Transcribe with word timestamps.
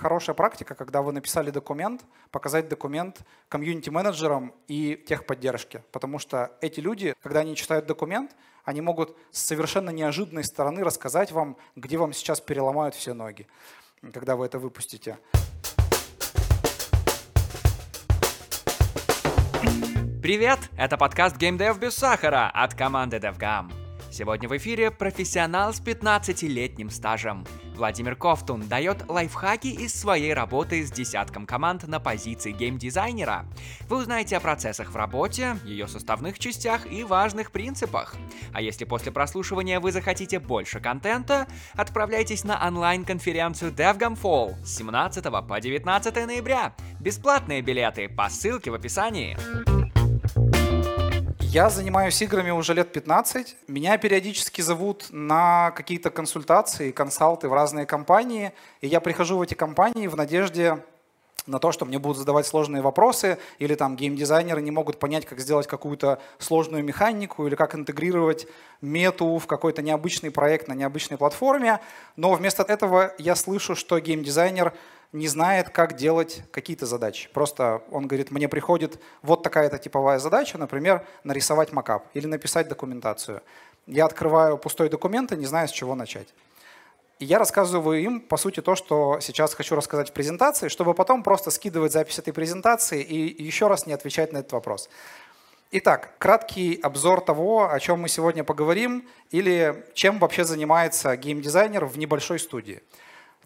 хорошая 0.00 0.34
практика, 0.34 0.74
когда 0.74 1.02
вы 1.02 1.12
написали 1.12 1.50
документ, 1.50 2.04
показать 2.30 2.68
документ 2.68 3.20
комьюнити-менеджерам 3.48 4.54
и 4.66 4.96
техподдержке. 5.06 5.84
Потому 5.92 6.18
что 6.18 6.52
эти 6.60 6.80
люди, 6.80 7.14
когда 7.22 7.40
они 7.40 7.54
читают 7.54 7.86
документ, 7.86 8.34
они 8.64 8.80
могут 8.80 9.16
с 9.30 9.42
совершенно 9.42 9.90
неожиданной 9.90 10.44
стороны 10.44 10.82
рассказать 10.82 11.32
вам, 11.32 11.56
где 11.76 11.98
вам 11.98 12.12
сейчас 12.12 12.40
переломают 12.40 12.94
все 12.94 13.12
ноги, 13.12 13.46
когда 14.12 14.36
вы 14.36 14.46
это 14.46 14.58
выпустите. 14.58 15.18
Привет! 20.22 20.58
Это 20.78 20.96
подкаст 20.96 21.36
Game 21.36 21.58
Dev 21.58 21.78
без 21.78 21.94
сахара 21.94 22.50
от 22.54 22.74
команды 22.74 23.18
DevGam. 23.18 23.72
Сегодня 24.10 24.48
в 24.48 24.56
эфире 24.56 24.90
профессионал 24.90 25.72
с 25.72 25.80
15-летним 25.80 26.90
стажем. 26.90 27.44
Владимир 27.80 28.14
Ковтун 28.14 28.68
дает 28.68 29.08
лайфхаки 29.08 29.68
из 29.68 29.98
своей 29.98 30.34
работы 30.34 30.86
с 30.86 30.92
десятком 30.92 31.46
команд 31.46 31.88
на 31.88 31.98
позиции 31.98 32.52
геймдизайнера. 32.52 33.46
Вы 33.88 33.96
узнаете 33.96 34.36
о 34.36 34.40
процессах 34.40 34.92
в 34.92 34.96
работе, 34.96 35.56
ее 35.64 35.88
составных 35.88 36.38
частях 36.38 36.92
и 36.92 37.02
важных 37.04 37.50
принципах. 37.50 38.16
А 38.52 38.60
если 38.60 38.84
после 38.84 39.12
прослушивания 39.12 39.80
вы 39.80 39.92
захотите 39.92 40.38
больше 40.40 40.78
контента, 40.78 41.46
отправляйтесь 41.72 42.44
на 42.44 42.62
онлайн-конференцию 42.68 43.72
DevGam 43.72 44.20
Fall 44.20 44.62
с 44.62 44.76
17 44.76 45.24
по 45.48 45.58
19 45.58 46.26
ноября. 46.26 46.74
Бесплатные 47.00 47.62
билеты 47.62 48.10
по 48.10 48.28
ссылке 48.28 48.70
в 48.70 48.74
описании. 48.74 49.79
Я 51.52 51.68
занимаюсь 51.68 52.22
играми 52.22 52.50
уже 52.50 52.74
лет 52.74 52.92
15. 52.92 53.56
Меня 53.66 53.98
периодически 53.98 54.60
зовут 54.60 55.06
на 55.10 55.72
какие-то 55.72 56.08
консультации, 56.10 56.92
консалты 56.92 57.48
в 57.48 57.52
разные 57.52 57.86
компании. 57.86 58.52
И 58.80 58.86
я 58.86 59.00
прихожу 59.00 59.36
в 59.36 59.42
эти 59.42 59.54
компании 59.54 60.06
в 60.06 60.14
надежде 60.14 60.78
на 61.46 61.58
то, 61.58 61.72
что 61.72 61.84
мне 61.84 61.98
будут 61.98 62.18
задавать 62.18 62.46
сложные 62.46 62.82
вопросы, 62.82 63.38
или 63.58 63.74
там 63.74 63.96
геймдизайнеры 63.96 64.60
не 64.62 64.70
могут 64.70 64.98
понять, 64.98 65.26
как 65.26 65.40
сделать 65.40 65.66
какую-то 65.66 66.20
сложную 66.38 66.84
механику, 66.84 67.46
или 67.46 67.54
как 67.54 67.74
интегрировать 67.74 68.46
мету 68.80 69.38
в 69.38 69.46
какой-то 69.46 69.82
необычный 69.82 70.30
проект 70.30 70.68
на 70.68 70.74
необычной 70.74 71.18
платформе. 71.18 71.80
Но 72.16 72.32
вместо 72.34 72.62
этого 72.62 73.14
я 73.18 73.34
слышу, 73.34 73.74
что 73.74 73.98
геймдизайнер 73.98 74.72
не 75.12 75.26
знает, 75.26 75.70
как 75.70 75.96
делать 75.96 76.42
какие-то 76.52 76.86
задачи. 76.86 77.28
Просто 77.32 77.82
он 77.90 78.06
говорит, 78.06 78.30
мне 78.30 78.48
приходит 78.48 79.00
вот 79.22 79.42
такая-то 79.42 79.78
типовая 79.78 80.18
задача, 80.18 80.56
например, 80.56 81.04
нарисовать 81.24 81.72
макап 81.72 82.06
или 82.14 82.26
написать 82.26 82.68
документацию. 82.68 83.42
Я 83.86 84.04
открываю 84.04 84.56
пустой 84.56 84.88
документ 84.88 85.32
и 85.32 85.36
не 85.36 85.46
знаю, 85.46 85.66
с 85.66 85.72
чего 85.72 85.94
начать. 85.94 86.28
И 87.20 87.26
я 87.26 87.38
рассказываю 87.38 88.00
им, 88.00 88.20
по 88.20 88.38
сути, 88.38 88.60
то, 88.60 88.74
что 88.74 89.18
сейчас 89.20 89.52
хочу 89.52 89.76
рассказать 89.76 90.08
в 90.08 90.12
презентации, 90.14 90.68
чтобы 90.68 90.94
потом 90.94 91.22
просто 91.22 91.50
скидывать 91.50 91.92
запись 91.92 92.18
этой 92.18 92.32
презентации 92.32 93.02
и 93.02 93.42
еще 93.42 93.68
раз 93.68 93.86
не 93.86 93.92
отвечать 93.92 94.32
на 94.32 94.38
этот 94.38 94.52
вопрос. 94.52 94.88
Итак, 95.70 96.14
краткий 96.16 96.80
обзор 96.82 97.20
того, 97.20 97.70
о 97.70 97.78
чем 97.78 98.00
мы 98.00 98.08
сегодня 98.08 98.42
поговорим, 98.42 99.06
или 99.30 99.84
чем 99.92 100.18
вообще 100.18 100.44
занимается 100.44 101.14
геймдизайнер 101.14 101.84
в 101.84 101.98
небольшой 101.98 102.38
студии. 102.38 102.80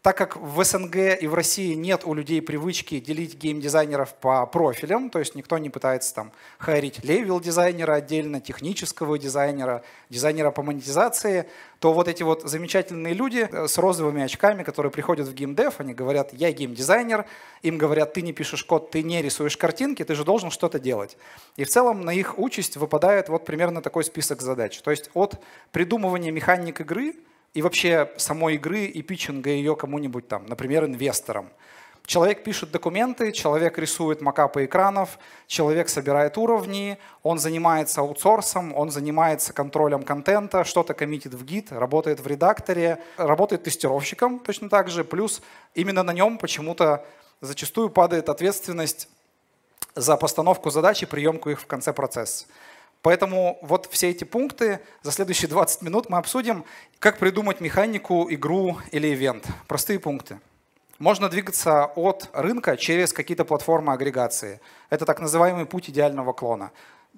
Так 0.05 0.19
как 0.19 0.37
в 0.37 0.63
СНГ 0.63 0.97
и 1.19 1.27
в 1.27 1.33
России 1.33 1.73
нет 1.73 2.03
у 2.05 2.13
людей 2.13 2.43
привычки 2.43 3.01
делить 3.01 3.39
геймдизайнеров 3.39 4.13
по 4.13 4.45
профилям, 4.45 5.09
то 5.09 5.19
есть 5.19 5.35
никто 5.35 5.57
не 5.57 5.71
пытается 5.71 6.15
там 6.15 6.33
хайрить 6.59 7.03
левел-дизайнера 7.03 7.95
отдельно, 7.95 8.39
технического 8.39 9.19
дизайнера, 9.19 9.83
дизайнера 10.11 10.51
по 10.51 10.63
монетизации, 10.63 11.49
то 11.79 11.95
вот 11.95 12.09
эти 12.09 12.23
вот 12.23 12.43
замечательные 12.43 13.15
люди 13.15 13.49
э, 13.51 13.67
с 13.67 13.79
розовыми 13.79 14.23
очками, 14.23 14.63
которые 14.63 14.93
приходят 14.93 15.27
в 15.27 15.33
геймдев, 15.33 15.81
они 15.81 15.95
говорят, 15.95 16.35
я 16.35 16.53
геймдизайнер, 16.53 17.25
им 17.63 17.79
говорят, 17.79 18.13
ты 18.13 18.21
не 18.21 18.35
пишешь 18.35 18.63
код, 18.63 18.91
ты 18.91 19.03
не 19.03 19.23
рисуешь 19.23 19.57
картинки, 19.57 20.05
ты 20.05 20.15
же 20.15 20.25
должен 20.25 20.51
что-то 20.51 20.79
делать. 20.79 21.17
И 21.57 21.65
в 21.65 21.71
целом 21.71 22.03
на 22.03 22.11
их 22.11 22.39
участь 22.39 22.77
выпадает 22.77 23.31
вот 23.31 23.47
примерно 23.47 23.81
такой 23.81 24.05
список 24.05 24.43
задач. 24.43 24.83
То 24.83 24.91
есть 24.91 25.09
от 25.15 25.43
придумывания 25.73 26.31
механик 26.31 26.83
игры– 26.83 27.15
и 27.55 27.63
вообще 27.63 28.11
самой 28.17 28.57
игры 28.57 28.85
и 28.85 29.01
питчинга 29.03 29.51
ее 29.51 29.77
кому-нибудь 29.77 30.29
там, 30.29 30.45
например, 30.47 30.85
инвесторам. 30.85 31.49
Человек 32.05 32.45
пишет 32.45 32.71
документы, 32.71 33.33
человек 33.33 33.79
рисует 33.79 34.21
макапы 34.21 34.67
экранов, 34.67 35.19
человек 35.47 35.89
собирает 35.89 36.37
уровни, 36.37 36.99
он 37.23 37.39
занимается 37.39 38.03
аутсорсом, 38.03 38.75
он 38.75 38.91
занимается 38.91 39.55
контролем 39.55 40.03
контента, 40.03 40.65
что-то 40.65 40.93
коммитит 40.93 41.33
в 41.33 41.43
гид, 41.47 41.73
работает 41.73 42.21
в 42.21 42.27
редакторе, 42.27 43.01
работает 43.17 43.63
тестировщиком 43.63 44.39
точно 44.39 44.69
так 44.69 44.91
же, 44.91 45.03
плюс 45.03 45.41
именно 45.75 46.03
на 46.03 46.13
нем 46.13 46.37
почему-то 46.37 47.07
зачастую 47.41 47.89
падает 47.89 48.29
ответственность 48.29 49.09
за 49.95 50.19
постановку 50.19 50.69
задач 50.69 51.03
и 51.03 51.07
приемку 51.07 51.49
их 51.49 51.61
в 51.61 51.67
конце 51.67 51.95
процесса. 51.95 52.45
Поэтому 53.05 53.59
вот 53.61 53.87
все 53.91 54.09
эти 54.09 54.25
пункты 54.25 54.81
за 55.03 55.13
следующие 55.13 55.47
20 55.51 55.83
минут 55.83 56.09
мы 56.09 56.17
обсудим, 56.17 56.65
как 56.99 57.19
придумать 57.19 57.61
механику, 57.61 58.27
игру 58.31 58.79
или 58.93 59.13
ивент. 59.13 59.47
Простые 59.69 59.99
пункты. 59.99 60.41
Можно 60.99 61.29
двигаться 61.29 61.85
от 61.85 62.31
рынка 62.33 62.79
через 62.79 63.13
какие-то 63.13 63.45
платформы 63.45 63.93
агрегации. 63.93 64.59
Это 64.89 65.05
так 65.05 65.21
называемый 65.21 65.67
путь 65.67 65.91
идеального 65.91 66.33
клона. 66.33 66.71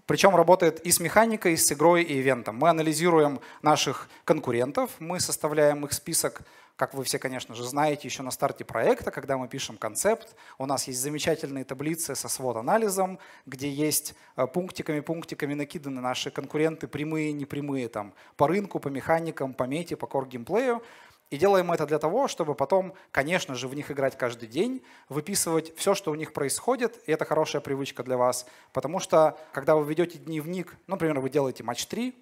Причем 0.07 0.35
работает 0.35 0.81
и 0.81 0.91
с 0.91 0.99
механикой, 0.99 1.53
и 1.53 1.57
с 1.57 1.71
игрой, 1.71 2.03
и 2.03 2.19
ивентом. 2.19 2.57
Мы 2.57 2.69
анализируем 2.69 3.39
наших 3.63 4.09
конкурентов, 4.25 4.91
мы 4.99 5.21
составляем 5.21 5.85
их 5.85 5.93
список 5.93 6.43
как 6.77 6.93
вы 6.93 7.05
все, 7.05 7.19
конечно 7.19 7.55
же, 7.55 7.65
знаете, 7.65 8.07
еще 8.07 8.23
на 8.23 8.31
старте 8.31 8.65
проекта, 8.65 9.11
когда 9.11 9.39
мы 9.39 9.49
пишем 9.49 9.79
концепт, 9.79 10.37
у 10.59 10.67
нас 10.67 10.87
есть 10.87 11.01
замечательные 11.01 11.65
таблицы 11.65 12.15
со 12.15 12.29
свод-анализом, 12.29 13.19
где 13.47 13.71
есть 13.71 14.15
э, 14.37 14.47
пунктиками-пунктиками 14.47 15.55
накиданы 15.55 16.03
наши 16.03 16.31
конкуренты, 16.31 16.87
прямые, 16.87 17.33
непрямые, 17.33 17.89
там, 17.89 18.13
по 18.37 18.47
рынку, 18.47 18.79
по 18.79 18.89
механикам, 18.89 19.55
по 19.55 19.65
мете, 19.65 19.97
по 19.97 20.07
кор-геймплею. 20.07 20.83
И 21.31 21.39
делаем 21.39 21.73
это 21.73 21.87
для 21.87 21.99
того, 21.99 22.29
чтобы 22.29 22.55
потом, 22.55 22.95
конечно 23.11 23.57
же, 23.57 23.67
в 23.67 23.75
них 23.75 23.91
играть 23.91 24.17
каждый 24.17 24.47
день, 24.47 24.83
выписывать 25.09 25.77
все, 25.77 25.95
что 25.95 26.13
у 26.13 26.15
них 26.15 26.33
происходит, 26.33 27.03
и 27.07 27.13
это 27.13 27.25
хорошая 27.25 27.61
привычка 27.63 28.05
для 28.05 28.17
вас. 28.17 28.47
Потому 28.73 29.01
что, 29.01 29.37
когда 29.53 29.75
вы 29.75 29.85
ведете 29.89 30.19
дневник, 30.19 30.77
например, 30.87 31.19
вы 31.19 31.31
делаете 31.31 31.65
матч 31.65 31.87
3, 31.87 32.15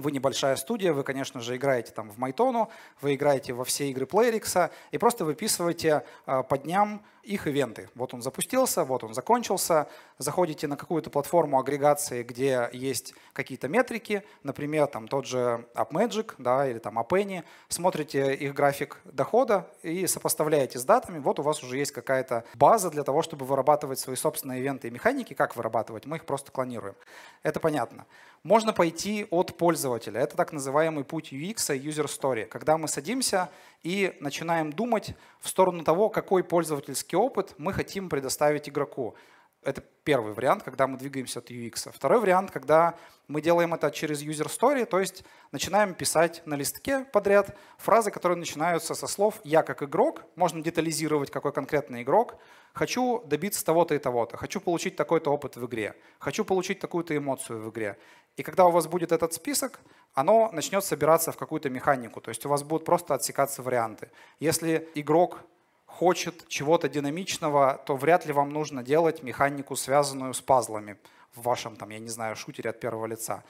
вы 0.00 0.12
небольшая 0.12 0.56
студия, 0.56 0.92
вы, 0.92 1.02
конечно 1.02 1.40
же, 1.40 1.56
играете 1.56 1.92
там 1.92 2.10
в 2.10 2.18
Майтону, 2.18 2.70
вы 3.00 3.14
играете 3.14 3.52
во 3.52 3.64
все 3.64 3.90
игры 3.90 4.06
Playrix, 4.06 4.70
и 4.90 4.98
просто 4.98 5.24
выписываете 5.24 6.04
а, 6.26 6.42
по 6.42 6.58
дням 6.58 7.02
их 7.22 7.46
ивенты. 7.46 7.88
Вот 7.94 8.14
он 8.14 8.22
запустился, 8.22 8.84
вот 8.84 9.04
он 9.04 9.14
закончился. 9.14 9.88
Заходите 10.18 10.66
на 10.66 10.76
какую-то 10.76 11.10
платформу 11.10 11.58
агрегации, 11.58 12.22
где 12.22 12.68
есть 12.72 13.14
какие-то 13.32 13.68
метрики, 13.68 14.22
например, 14.42 14.86
там 14.86 15.08
тот 15.08 15.26
же 15.26 15.66
AppMagic 15.74 16.34
да, 16.38 16.68
или 16.68 16.78
там 16.78 16.98
AppAny, 16.98 17.44
смотрите 17.68 18.34
их 18.34 18.54
график 18.54 19.00
дохода 19.04 19.66
и 19.82 20.06
сопоставляете 20.06 20.78
с 20.78 20.84
датами. 20.84 21.18
Вот 21.18 21.38
у 21.38 21.42
вас 21.42 21.62
уже 21.62 21.78
есть 21.78 21.92
какая-то 21.92 22.44
база 22.54 22.90
для 22.90 23.04
того, 23.04 23.22
чтобы 23.22 23.44
вырабатывать 23.44 23.98
свои 23.98 24.16
собственные 24.16 24.60
ивенты 24.60 24.88
и 24.88 24.90
механики. 24.90 25.34
Как 25.34 25.56
вырабатывать? 25.56 26.06
Мы 26.06 26.16
их 26.16 26.24
просто 26.24 26.52
клонируем. 26.52 26.94
Это 27.42 27.60
понятно. 27.60 28.06
Можно 28.42 28.72
пойти 28.72 29.26
от 29.30 29.56
пользователя. 29.58 30.20
Это 30.20 30.36
так 30.36 30.52
называемый 30.52 31.04
путь 31.04 31.32
UX 31.32 31.76
и 31.76 31.88
User 31.88 32.06
Story. 32.06 32.46
Когда 32.46 32.78
мы 32.78 32.88
садимся 32.88 33.50
и 33.82 34.16
начинаем 34.20 34.72
думать 34.72 35.14
в 35.40 35.48
сторону 35.48 35.84
того, 35.84 36.08
какой 36.08 36.44
пользовательский 36.44 37.16
опыт 37.16 37.54
мы 37.58 37.72
хотим 37.72 38.08
предоставить 38.08 38.68
игроку. 38.68 39.14
Это 39.62 39.82
первый 40.04 40.32
вариант, 40.32 40.62
когда 40.62 40.86
мы 40.86 40.96
двигаемся 40.96 41.40
от 41.40 41.50
UX. 41.50 41.92
Второй 41.92 42.20
вариант, 42.20 42.50
когда 42.50 42.96
мы 43.28 43.42
делаем 43.42 43.74
это 43.74 43.90
через 43.90 44.22
user 44.22 44.46
story, 44.46 44.86
то 44.86 44.98
есть 44.98 45.22
начинаем 45.52 45.94
писать 45.94 46.42
на 46.46 46.54
листке 46.54 47.04
подряд 47.12 47.56
фразы, 47.76 48.10
которые 48.10 48.38
начинаются 48.38 48.94
со 48.94 49.06
слов 49.06 49.38
«я 49.44 49.62
как 49.62 49.82
игрок», 49.82 50.22
можно 50.34 50.62
детализировать, 50.62 51.30
какой 51.30 51.52
конкретный 51.52 52.02
игрок, 52.02 52.36
«хочу 52.72 53.22
добиться 53.26 53.64
того-то 53.64 53.94
и 53.94 53.98
того-то», 53.98 54.38
«хочу 54.38 54.60
получить 54.60 54.96
такой-то 54.96 55.30
опыт 55.30 55.56
в 55.56 55.66
игре», 55.66 55.94
«хочу 56.18 56.44
получить 56.44 56.80
такую-то 56.80 57.14
эмоцию 57.14 57.60
в 57.60 57.70
игре». 57.70 57.98
И 58.36 58.42
когда 58.42 58.64
у 58.64 58.70
вас 58.70 58.86
будет 58.86 59.12
этот 59.12 59.34
список, 59.34 59.80
оно 60.14 60.50
начнет 60.52 60.84
собираться 60.84 61.32
в 61.32 61.36
какую-то 61.36 61.70
механику, 61.70 62.20
то 62.20 62.30
есть 62.30 62.44
у 62.46 62.48
вас 62.48 62.62
будут 62.62 62.84
просто 62.84 63.14
отсекаться 63.14 63.62
варианты. 63.62 64.10
Если 64.40 64.88
игрок 64.94 65.40
хочет 65.86 66.48
чего-то 66.48 66.88
динамичного, 66.88 67.80
то 67.86 67.96
вряд 67.96 68.26
ли 68.26 68.32
вам 68.32 68.50
нужно 68.50 68.82
делать 68.82 69.22
механику, 69.22 69.76
связанную 69.76 70.34
с 70.34 70.40
пазлами 70.40 70.96
в 71.34 71.42
вашем, 71.42 71.76
там, 71.76 71.90
я 71.90 71.98
не 71.98 72.08
знаю, 72.08 72.36
шутере 72.36 72.70
от 72.70 72.80
первого 72.80 73.06
лица 73.06 73.42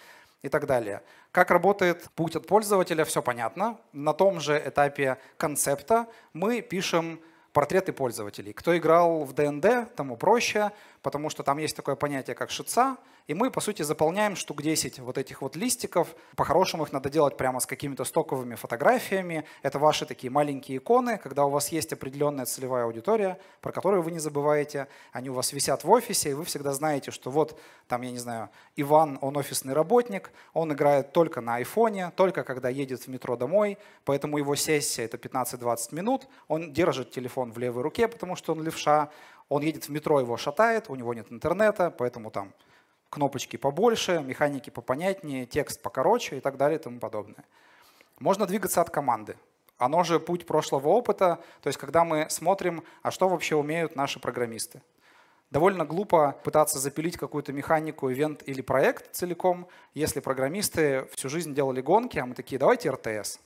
и 0.43 0.49
так 0.49 0.67
далее. 0.67 1.03
Как 1.33 1.51
работает 1.51 2.09
путь 2.15 2.37
от 2.37 2.47
пользователя, 2.47 3.05
все 3.05 3.23
понятно. 3.23 3.79
На 3.93 4.13
том 4.13 4.41
же 4.41 4.61
этапе 4.65 5.19
концепта 5.37 6.07
мы 6.33 6.61
пишем 6.61 7.21
портреты 7.53 7.93
пользователей. 7.93 8.53
Кто 8.53 8.77
играл 8.77 9.25
в 9.25 9.33
ДНД, 9.33 9.95
тому 9.95 10.17
проще. 10.17 10.73
потому 11.03 11.31
что 11.31 11.43
там 11.43 11.59
есть 11.59 11.77
такое 11.77 11.95
понятие, 11.95 12.35
как 12.35 12.51
шица, 12.51 12.97
и 13.31 13.35
мы, 13.35 13.53
по 13.53 13.61
сути, 13.61 13.83
заполняем 13.83 14.35
штук 14.35 14.61
10 14.61 14.99
вот 14.99 15.17
этих 15.17 15.41
вот 15.41 15.55
листиков. 15.55 16.17
По-хорошему 16.35 16.83
их 16.83 16.91
надо 16.91 17.11
делать 17.11 17.37
прямо 17.37 17.61
с 17.61 17.67
какими-то 17.67 18.03
стоковыми 18.03 18.57
фотографиями. 18.57 19.45
Это 19.63 19.79
ваши 19.79 20.05
такие 20.05 20.33
маленькие 20.33 20.79
иконы, 20.79 21.17
когда 21.17 21.45
у 21.45 21.51
вас 21.51 21.69
есть 21.69 21.93
определенная 21.93 22.45
целевая 22.45 22.87
аудитория, 22.87 23.39
про 23.61 23.71
которую 23.71 24.03
вы 24.03 24.11
не 24.11 24.19
забываете. 24.19 24.89
Они 25.13 25.31
у 25.31 25.35
вас 25.35 25.53
висят 25.53 25.85
в 25.85 25.91
офисе, 25.91 26.31
и 26.31 26.35
вы 26.35 26.45
всегда 26.45 26.73
знаете, 26.73 27.13
что 27.13 27.31
вот 27.31 27.57
там, 27.87 28.03
я 28.03 28.11
не 28.11 28.19
знаю, 28.19 28.49
Иван, 28.75 29.17
он 29.21 29.37
офисный 29.37 29.75
работник, 29.75 30.33
он 30.53 30.73
играет 30.73 31.13
только 31.13 31.41
на 31.41 31.55
айфоне, 31.55 32.11
только 32.17 32.43
когда 32.43 32.69
едет 32.69 33.03
в 33.03 33.07
метро 33.07 33.37
домой, 33.37 33.79
поэтому 34.05 34.39
его 34.39 34.57
сессия 34.57 35.05
это 35.05 35.19
15-20 35.19 35.95
минут, 35.95 36.27
он 36.49 36.73
держит 36.73 37.13
телефон 37.13 37.53
в 37.53 37.59
левой 37.59 37.85
руке, 37.85 38.09
потому 38.09 38.35
что 38.35 38.55
он 38.55 38.65
левша, 38.65 39.09
он 39.49 39.63
едет 39.63 39.85
в 39.85 39.91
метро, 39.91 40.19
его 40.19 40.37
шатает, 40.37 40.87
у 40.89 40.97
него 40.97 41.15
нет 41.15 41.31
интернета, 41.31 41.95
поэтому 41.97 42.33
там 42.33 42.53
кнопочки 43.11 43.57
побольше, 43.57 44.23
механики 44.23 44.71
попонятнее, 44.71 45.45
текст 45.45 45.83
покороче 45.83 46.39
и 46.39 46.41
так 46.41 46.57
далее 46.57 46.79
и 46.79 46.83
тому 46.83 46.99
подобное. 46.99 47.45
Можно 48.19 48.47
двигаться 48.47 48.81
от 48.81 48.91
команды. 48.91 49.37
Оно 49.77 50.05
же 50.05 50.21
путь 50.21 50.47
прошлого 50.47 50.89
опыта, 50.89 51.39
то 51.63 51.69
есть 51.69 51.79
когда 51.79 52.05
мы 52.05 52.27
смотрим, 52.31 52.85
а 53.03 53.11
что 53.11 53.29
вообще 53.29 53.57
умеют 53.57 53.97
наши 53.97 54.21
программисты. 54.21 54.83
Довольно 55.51 55.85
глупо 55.85 56.39
пытаться 56.45 56.79
запилить 56.79 57.17
какую-то 57.17 57.53
механику, 57.53 58.13
ивент 58.13 58.43
или 58.47 58.61
проект 58.61 59.13
целиком, 59.13 59.67
если 59.95 60.21
программисты 60.21 61.09
всю 61.13 61.29
жизнь 61.29 61.55
делали 61.55 61.81
гонки, 61.81 62.19
а 62.19 62.27
мы 62.27 62.35
такие, 62.35 62.59
давайте 62.59 62.91
РТС. 62.91 63.41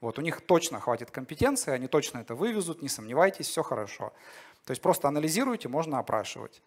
Вот, 0.00 0.18
у 0.18 0.22
них 0.22 0.42
точно 0.42 0.80
хватит 0.80 1.10
компетенции, 1.10 1.72
они 1.72 1.88
точно 1.88 2.18
это 2.18 2.34
вывезут, 2.34 2.82
не 2.82 2.88
сомневайтесь, 2.88 3.48
все 3.48 3.62
хорошо. 3.62 4.12
То 4.64 4.70
есть 4.70 4.80
просто 4.80 5.08
анализируйте, 5.08 5.68
можно 5.68 5.98
опрашивать. 5.98 6.62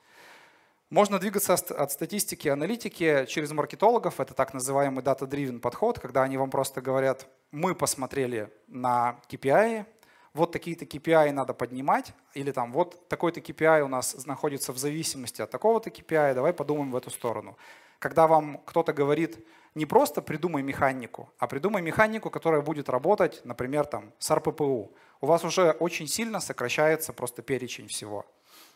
Можно 0.94 1.18
двигаться 1.18 1.56
от 1.56 1.92
статистики 1.92 2.48
аналитики 2.48 3.26
через 3.28 3.52
маркетологов. 3.52 4.20
Это 4.20 4.36
так 4.36 4.54
называемый 4.54 5.04
data-driven 5.04 5.60
подход, 5.60 5.98
когда 5.98 6.22
они 6.22 6.38
вам 6.38 6.52
просто 6.52 6.82
говорят, 6.82 7.26
мы 7.50 7.74
посмотрели 7.74 8.52
на 8.68 9.20
KPI, 9.28 9.88
вот 10.36 10.52
такие-то 10.52 10.86
KPI 10.86 11.32
надо 11.32 11.56
поднимать, 11.56 12.14
или 12.36 12.52
там 12.52 12.72
вот 12.72 13.10
такой-то 13.10 13.40
KPI 13.40 13.82
у 13.82 13.88
нас 13.88 14.28
находится 14.28 14.72
в 14.72 14.78
зависимости 14.78 15.42
от 15.42 15.50
такого-то 15.50 15.90
KPI, 15.90 16.36
давай 16.36 16.54
подумаем 16.54 16.92
в 16.92 16.96
эту 16.96 17.10
сторону. 17.10 17.58
Когда 17.98 18.28
вам 18.28 18.62
кто-то 18.64 18.94
говорит, 18.94 19.44
не 19.74 19.88
просто 19.88 20.22
придумай 20.22 20.62
механику, 20.62 21.28
а 21.40 21.48
придумай 21.48 21.82
механику, 21.82 22.30
которая 22.30 22.62
будет 22.62 22.88
работать, 22.88 23.42
например, 23.46 23.88
там, 23.88 24.14
с 24.20 24.30
РППУ, 24.30 24.92
у 25.22 25.26
вас 25.26 25.44
уже 25.44 25.72
очень 25.72 26.06
сильно 26.06 26.40
сокращается 26.40 27.14
просто 27.14 27.42
перечень 27.42 27.88
всего. 27.88 28.28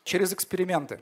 Через 0.03 0.33
эксперименты. 0.33 0.99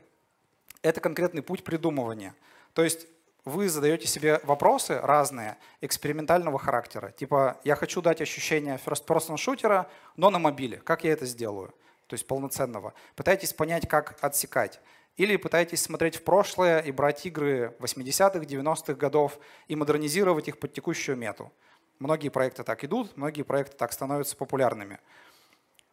Это 0.85 1.01
конкретный 1.01 1.41
путь 1.41 1.63
придумывания. 1.63 2.35
То 2.75 2.83
есть 2.83 3.07
вы 3.43 3.69
задаете 3.69 4.05
себе 4.05 4.39
вопросы 4.43 4.99
разные, 5.01 5.57
экспериментального 5.81 6.59
характера. 6.59 7.09
Типа, 7.09 7.59
я 7.63 7.75
хочу 7.75 8.03
дать 8.03 8.21
ощущение 8.21 8.79
first-person 8.85 9.35
шутера, 9.37 9.89
но 10.15 10.29
на 10.29 10.37
мобиле. 10.37 10.77
Как 10.77 11.03
я 11.03 11.13
это 11.13 11.25
сделаю? 11.25 11.73
То 12.05 12.13
есть 12.13 12.27
полноценного. 12.27 12.93
Пытайтесь 13.15 13.51
понять, 13.51 13.87
как 13.89 14.15
отсекать. 14.21 14.79
Или 15.17 15.37
пытаетесь 15.37 15.81
смотреть 15.81 16.17
в 16.17 16.23
прошлое 16.23 16.81
и 16.81 16.91
брать 16.91 17.25
игры 17.25 17.75
80-х, 17.79 18.37
90-х 18.41 18.93
годов 18.93 19.39
и 19.67 19.75
модернизировать 19.75 20.49
их 20.49 20.59
под 20.59 20.73
текущую 20.73 21.17
мету. 21.17 21.51
Многие 21.97 22.29
проекты 22.29 22.63
так 22.63 22.83
идут, 22.83 23.17
многие 23.17 23.41
проекты 23.41 23.75
так 23.75 23.91
становятся 23.91 24.37
популярными. 24.37 24.99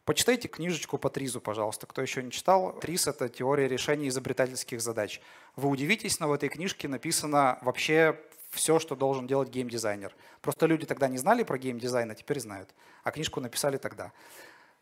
Почитайте 0.04 0.48
книжечку 0.48 0.98
по 0.98 1.10
Тризу, 1.10 1.40
пожалуйста, 1.40 1.86
кто 1.86 2.02
еще 2.02 2.24
не 2.24 2.32
читал. 2.32 2.72
Триз— 2.80 3.06
это 3.08 3.28
теория 3.28 3.68
решения 3.68 4.08
изобретательских 4.08 4.80
задач. 4.80 5.20
Вы 5.54 5.68
удивитесь, 5.68 6.18
но 6.18 6.26
в 6.28 6.32
этой 6.32 6.48
книжке 6.48 6.88
написано 6.88 7.58
вообще 7.62 8.18
все, 8.50 8.80
что 8.80 8.96
должен 8.96 9.28
делать 9.28 9.48
геймдизайнер. 9.50 10.12
Просто 10.40 10.66
люди 10.66 10.86
тогда 10.86 11.06
не 11.06 11.18
знали 11.18 11.44
про 11.44 11.56
геймдизайн, 11.56 12.10
а 12.10 12.14
теперь 12.16 12.40
знают. 12.40 12.74
А 13.04 13.12
книжку 13.12 13.40
написали 13.40 13.76
тогда. 13.76 14.10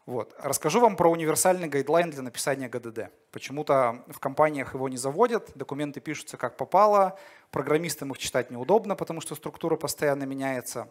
Вот. 0.06 0.34
Расскажу 0.38 0.80
вам 0.80 0.96
про 0.96 1.10
универсальный 1.10 1.68
гайдлайн 1.68 2.10
для 2.10 2.22
написания 2.22 2.70
ГДД. 2.70 3.10
Почему-то 3.30 4.02
в 4.08 4.20
компаниях 4.20 4.72
его 4.72 4.88
не 4.88 4.96
заводят, 4.96 5.50
документы 5.54 6.00
пишутся 6.00 6.38
как 6.38 6.56
попало, 6.56 7.18
программистам 7.50 8.10
их 8.10 8.18
читать 8.18 8.50
неудобно, 8.50 8.96
потому 8.96 9.20
что 9.20 9.34
структура 9.34 9.76
постоянно 9.76 10.24
меняется 10.24 10.88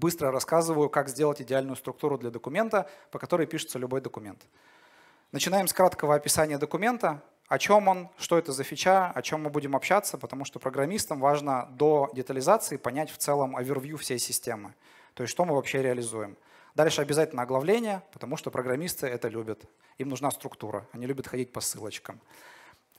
быстро 0.00 0.32
рассказываю, 0.32 0.88
как 0.88 1.08
сделать 1.08 1.40
идеальную 1.42 1.76
структуру 1.76 2.18
для 2.18 2.30
документа, 2.30 2.88
по 3.10 3.18
которой 3.18 3.46
пишется 3.46 3.78
любой 3.78 4.00
документ. 4.00 4.40
Начинаем 5.30 5.68
с 5.68 5.72
краткого 5.72 6.14
описания 6.16 6.58
документа, 6.58 7.22
о 7.46 7.58
чем 7.58 7.86
он, 7.88 8.08
что 8.16 8.38
это 8.38 8.52
за 8.52 8.64
фича, 8.64 9.10
о 9.10 9.22
чем 9.22 9.42
мы 9.42 9.50
будем 9.50 9.76
общаться, 9.76 10.18
потому 10.18 10.44
что 10.44 10.58
программистам 10.58 11.20
важно 11.20 11.68
до 11.72 12.10
детализации 12.14 12.76
понять 12.76 13.10
в 13.10 13.18
целом 13.18 13.56
овервью 13.56 13.98
всей 13.98 14.18
системы, 14.18 14.74
то 15.14 15.22
есть 15.22 15.32
что 15.32 15.44
мы 15.44 15.54
вообще 15.54 15.82
реализуем. 15.82 16.36
Дальше 16.74 17.02
обязательно 17.02 17.42
оглавление, 17.42 18.02
потому 18.12 18.36
что 18.36 18.50
программисты 18.50 19.06
это 19.06 19.28
любят. 19.28 19.60
Им 19.98 20.08
нужна 20.08 20.30
структура, 20.30 20.86
они 20.92 21.06
любят 21.06 21.26
ходить 21.26 21.52
по 21.52 21.60
ссылочкам. 21.60 22.20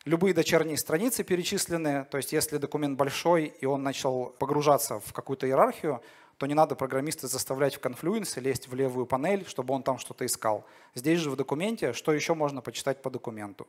Любые 0.04 0.34
дочерние 0.34 0.78
страницы 0.78 1.24
перечислены, 1.24 2.06
то 2.06 2.18
есть 2.18 2.34
если 2.34 2.58
документ 2.58 2.98
большой 2.98 3.46
и 3.46 3.66
он 3.66 3.84
начал 3.84 4.32
погружаться 4.40 5.00
в 5.00 5.14
какую-то 5.14 5.48
иерархию, 5.48 6.02
то 6.42 6.48
не 6.48 6.56
надо 6.56 6.76
программиста 6.76 7.28
заставлять 7.28 7.76
в 7.76 7.80
Confluence 7.80 8.42
лезть 8.42 8.68
в 8.68 8.74
левую 8.74 9.06
панель, 9.06 9.46
чтобы 9.46 9.76
он 9.76 9.84
там 9.84 10.00
что-то 10.00 10.26
искал. 10.26 10.66
Здесь 10.96 11.20
же 11.20 11.30
в 11.30 11.36
документе, 11.36 11.94
что 11.94 12.12
еще 12.12 12.34
можно 12.34 12.62
почитать 12.62 13.00
по 13.04 13.12
документу. 13.12 13.68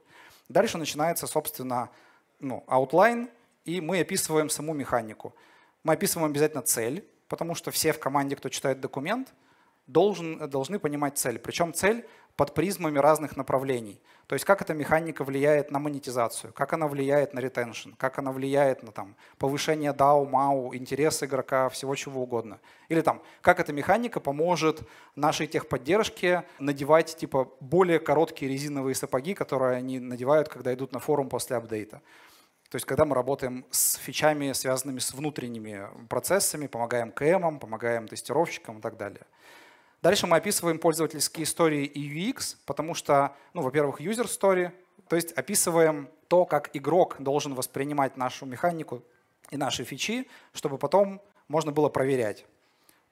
Дальше 0.49 0.79
начинается, 0.79 1.27
собственно, 1.27 1.91
ну, 2.41 2.65
outline, 2.67 3.29
и 3.67 3.83
мы 3.83 4.01
описываем 4.01 4.49
саму 4.49 4.73
механику. 4.73 5.35
Мы 5.85 5.93
описываем 5.93 6.31
обязательно 6.31 6.63
цель, 6.63 7.07
потому 7.29 7.55
что 7.55 7.71
все 7.71 7.93
в 7.93 7.99
команде, 7.99 8.37
кто 8.37 8.49
читает 8.49 8.81
документ, 8.81 9.35
должен, 9.87 10.49
должны 10.49 10.79
понимать 10.79 11.19
цель. 11.19 11.39
Причем 11.39 11.75
цель 11.75 12.07
под 12.37 12.55
призмами 12.55 12.99
разных 12.99 13.37
направлений. 13.37 14.01
То 14.33 14.35
есть 14.35 14.47
как 14.47 14.63
эта 14.63 14.73
механика 14.73 15.25
влияет 15.25 15.71
на 15.71 15.79
монетизацию, 15.79 16.55
как 16.55 16.73
она 16.73 16.89
влияет 16.89 17.35
на 17.35 17.41
ретеншн, 17.41 17.91
как 17.99 18.19
она 18.19 18.33
влияет 18.33 18.83
на 18.83 18.91
там, 18.91 19.15
повышение 19.37 19.93
DAO, 19.93 20.27
MAU, 20.27 20.75
интерес 20.75 21.23
игрока, 21.23 21.69
всего 21.69 21.95
чего 21.95 22.23
угодно. 22.23 22.59
Или 22.89 23.03
там, 23.03 23.21
как 23.43 23.61
эта 23.61 23.75
механика 23.75 24.21
поможет 24.21 24.89
нашей 25.17 25.47
техподдержке 25.47 26.45
надевать 26.59 27.15
типа 27.15 27.53
более 27.61 27.99
короткие 27.99 28.51
резиновые 28.51 28.95
сапоги, 28.95 29.35
которые 29.35 29.77
они 29.77 30.01
надевают, 30.01 30.49
когда 30.49 30.73
идут 30.73 30.93
на 30.93 30.99
форум 30.99 31.29
после 31.29 31.57
апдейта. 31.57 32.01
То 32.71 32.77
есть 32.77 32.87
когда 32.87 33.05
мы 33.05 33.15
работаем 33.15 33.67
с 33.71 33.97
фичами, 33.97 34.53
связанными 34.53 35.01
с 35.01 35.13
внутренними 35.13 35.89
процессами, 36.09 36.69
помогаем 36.69 37.13
КМам, 37.13 37.59
помогаем 37.59 38.09
тестировщикам 38.09 38.79
и 38.79 38.81
так 38.81 38.97
далее. 38.97 39.27
Дальше 40.03 40.27
мы 40.27 40.37
описываем 40.37 40.81
пользовательские 40.81 41.45
истории 41.45 41.85
и 41.85 42.31
UX, 42.31 42.57
потому 42.67 42.93
что, 42.95 43.37
ну, 43.55 43.63
во-первых, 43.63 44.01
user 44.01 44.25
story, 44.27 44.73
то 45.09 45.15
есть 45.15 45.31
описываем 45.33 46.09
то, 46.27 46.45
как 46.45 46.71
игрок 46.75 47.17
должен 47.21 47.55
воспринимать 47.55 48.17
нашу 48.17 48.45
механику 48.45 49.05
и 49.51 49.57
наши 49.57 49.85
фичи, 49.85 50.29
чтобы 50.53 50.77
потом 50.77 51.21
можно 51.47 51.71
было 51.71 51.89
проверять. 51.89 52.47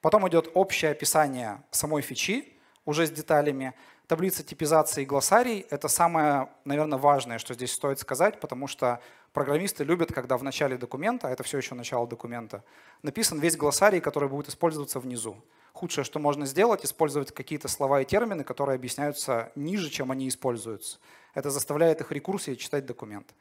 Потом 0.01 0.27
идет 0.27 0.51
общее 0.53 0.91
описание 0.91 1.63
самой 1.71 2.01
фичи, 2.01 2.51
уже 2.85 3.05
с 3.05 3.11
деталями. 3.11 3.73
Таблица 4.07 4.43
типизации 4.43 5.03
и 5.03 5.05
глоссарий– 5.05 5.65
это 5.69 5.87
самое, 5.87 6.49
наверное, 6.65 6.99
важное, 6.99 7.37
что 7.37 7.53
здесь 7.53 7.71
стоит 7.71 7.99
сказать, 7.99 8.41
потому 8.41 8.67
что 8.67 8.99
программисты 9.31 9.85
любят, 9.85 10.11
когда 10.11 10.35
в 10.35 10.43
начале 10.43 10.77
документа, 10.77 11.27
а 11.27 11.31
это 11.31 11.43
все 11.43 11.57
еще 11.57 11.75
начало 11.75 12.05
документа, 12.05 12.63
написан 13.01 13.39
весь 13.39 13.55
глоссарий, 13.55 14.01
который 14.01 14.27
будет 14.27 14.49
использоваться 14.49 14.99
внизу. 14.99 15.37
Худшее, 15.73 16.03
что 16.03 16.19
можно 16.19 16.45
сделать, 16.45 16.83
использовать 16.83 17.31
какие-то 17.31 17.67
слова 17.67 18.01
и 18.01 18.05
термины, 18.05 18.43
которые 18.43 18.75
объясняются 18.75 19.51
ниже, 19.55 19.89
чем 19.89 20.11
они 20.11 20.27
используются. 20.27 20.99
Это 21.33 21.49
заставляет 21.49 22.01
их 22.01 22.11
рекурсии 22.11 22.55
читать 22.55 22.85
документ. 22.85 23.33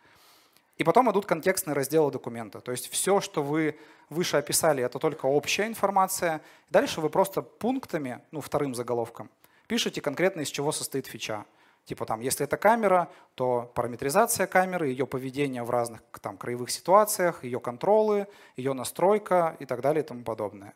И 0.76 0.84
потом 0.84 1.10
идут 1.10 1.26
контекстные 1.26 1.74
разделы 1.74 2.10
документа. 2.10 2.60
То 2.60 2.72
есть 2.72 2.88
все, 2.88 3.20
что 3.20 3.42
вы 3.42 3.78
выше 4.08 4.38
описали, 4.38 4.82
это 4.82 4.98
только 4.98 5.26
общая 5.26 5.66
информация. 5.66 6.40
Дальше 6.70 7.02
вы 7.02 7.10
просто 7.10 7.42
пунктами, 7.42 8.22
ну, 8.30 8.40
вторым 8.40 8.74
заголовком, 8.74 9.28
пишете 9.66 10.00
конкретно, 10.00 10.40
из 10.40 10.48
чего 10.48 10.72
состоит 10.72 11.06
фича. 11.06 11.44
Типа 11.84 12.06
там, 12.06 12.20
если 12.20 12.44
это 12.44 12.56
камера, 12.56 13.08
то 13.34 13.70
параметризация 13.74 14.46
камеры, 14.46 14.88
ее 14.88 15.06
поведение 15.06 15.64
в 15.64 15.70
разных 15.70 16.00
там, 16.22 16.36
краевых 16.36 16.70
ситуациях, 16.70 17.44
ее 17.44 17.60
контролы, 17.60 18.26
ее 18.56 18.72
настройка 18.72 19.56
и 19.58 19.66
так 19.66 19.80
далее 19.80 20.02
и 20.02 20.06
тому 20.06 20.22
подобное. 20.22 20.74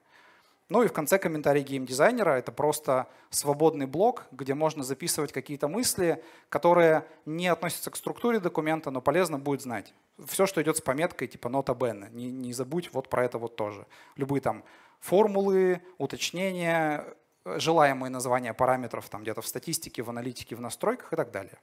Ну 0.70 0.82
и 0.82 0.88
в 0.88 0.92
конце 0.92 1.18
комментарий 1.18 1.62
геймдизайнера— 1.62 2.30
это 2.38 2.50
просто 2.50 3.06
свободный 3.28 3.86
блок, 3.86 4.24
где 4.32 4.54
можно 4.54 4.82
записывать 4.82 5.30
какие-то 5.30 5.68
мысли, 5.68 6.24
которые 6.48 7.06
не 7.26 7.48
относятся 7.48 7.90
к 7.90 7.96
структуре 7.96 8.40
документа, 8.40 8.90
но 8.90 9.02
полезно 9.02 9.38
будет 9.38 9.60
знать. 9.60 9.92
Все, 10.26 10.46
что 10.46 10.62
идет 10.62 10.78
с 10.78 10.80
пометкой 10.80 11.28
типа 11.28 11.50
нота 11.50 11.74
бена, 11.74 12.08
не, 12.10 12.30
не 12.30 12.54
забудь 12.54 12.90
вот 12.92 13.10
про 13.10 13.24
это 13.26 13.36
вот 13.36 13.56
тоже. 13.56 13.86
Любые 14.16 14.40
там 14.40 14.64
формулы, 15.00 15.82
уточнения, 15.98 17.04
желаемые 17.44 18.10
названия 18.10 18.54
параметров 18.54 19.08
там 19.10 19.22
где-то 19.22 19.42
в 19.42 19.46
статистике, 19.46 20.02
в 20.02 20.08
аналитике, 20.08 20.56
в 20.56 20.62
настройках 20.62 21.12
и 21.12 21.16
так 21.16 21.30
далее. 21.30 21.58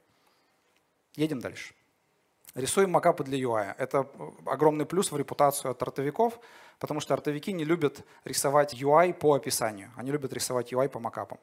Едем 1.16 1.40
дальше. 1.40 1.74
Рисуем 2.54 2.90
макапы 2.90 3.24
для 3.24 3.38
UI. 3.38 3.74
Это 3.78 4.06
огромный 4.44 4.84
плюс 4.84 5.10
в 5.10 5.16
репутацию 5.16 5.70
от 5.70 5.82
артовиков, 5.82 6.38
потому 6.78 7.00
что 7.00 7.14
артовики 7.14 7.52
не 7.52 7.64
любят 7.64 8.04
рисовать 8.24 8.74
UI 8.74 9.14
по 9.14 9.34
описанию. 9.34 9.90
Они 9.96 10.10
любят 10.10 10.32
рисовать 10.34 10.72
UI 10.72 10.88
по 10.88 10.98
макапам. 10.98 11.38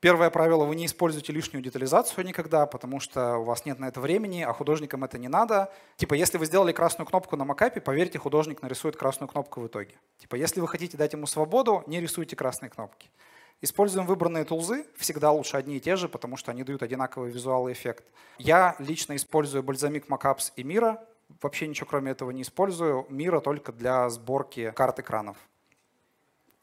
Первое 0.00 0.30
правило, 0.30 0.64
вы 0.64 0.76
не 0.76 0.86
используете 0.86 1.32
лишнюю 1.32 1.60
детализацию 1.60 2.24
никогда, 2.24 2.66
потому 2.66 3.00
что 3.00 3.38
у 3.38 3.44
вас 3.44 3.64
нет 3.64 3.80
на 3.80 3.86
это 3.86 4.00
времени, 4.00 4.42
а 4.42 4.52
художникам 4.52 5.02
это 5.02 5.18
не 5.18 5.26
надо. 5.26 5.72
Типа, 5.96 6.14
если 6.14 6.38
вы 6.38 6.46
сделали 6.46 6.70
красную 6.70 7.06
кнопку 7.08 7.36
на 7.36 7.44
макапе, 7.44 7.80
поверьте, 7.80 8.18
художник 8.18 8.62
нарисует 8.62 8.94
красную 8.94 9.28
кнопку 9.28 9.60
в 9.60 9.66
итоге. 9.66 9.94
Типа, 10.18 10.36
если 10.36 10.60
вы 10.60 10.68
хотите 10.68 10.96
дать 10.96 11.14
ему 11.14 11.26
свободу, 11.26 11.82
не 11.88 12.00
рисуйте 12.00 12.36
красные 12.36 12.70
кнопки. 12.70 13.10
Используем 13.60 14.06
выбранные 14.06 14.44
тулзы, 14.44 14.86
всегда 14.96 15.32
лучше 15.32 15.56
одни 15.56 15.78
и 15.78 15.80
те 15.80 15.96
же, 15.96 16.08
потому 16.08 16.36
что 16.36 16.52
они 16.52 16.62
дают 16.62 16.82
одинаковый 16.82 17.32
визуальный 17.32 17.72
эффект. 17.72 18.04
Я 18.38 18.76
лично 18.78 19.16
использую 19.16 19.64
Balsamic 19.64 20.06
Mockups 20.06 20.52
и 20.54 20.62
Mira, 20.62 21.00
вообще 21.42 21.66
ничего 21.66 21.86
кроме 21.88 22.12
этого 22.12 22.30
не 22.30 22.42
использую. 22.42 23.06
Mira 23.10 23.40
только 23.40 23.72
для 23.72 24.08
сборки 24.10 24.72
карт 24.76 25.00
экранов. 25.00 25.36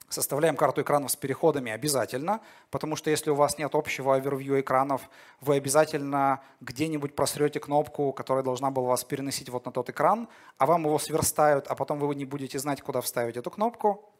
Составляем 0.08 0.56
карту 0.56 0.84
экранов 0.84 1.12
с 1.12 1.16
переходами 1.18 1.72
обязательно, 1.72 2.40
потому 2.70 2.96
что 2.96 3.10
если 3.10 3.32
у 3.32 3.36
вас 3.36 3.58
нет 3.58 3.74
общего 3.76 4.16
овервью 4.16 4.62
экранов, 4.62 5.10
вы 5.42 5.56
обязательно 5.56 6.42
где-нибудь 6.62 7.16
просрете 7.16 7.60
кнопку, 7.60 8.14
которая 8.14 8.44
должна 8.44 8.70
была 8.72 8.90
вас 8.90 9.04
переносить 9.04 9.50
вот 9.50 9.66
на 9.66 9.72
тот 9.72 9.90
экран, 9.90 10.30
а 10.58 10.68
вам 10.68 10.86
его 10.86 10.98
сверстают, 11.00 11.68
а 11.68 11.76
потом 11.76 12.00
вы 12.00 12.16
не 12.16 12.24
будете 12.24 12.60
знать, 12.60 12.82
куда 12.82 13.02
вставить 13.02 13.36
эту 13.36 13.50
кнопку 13.50 14.15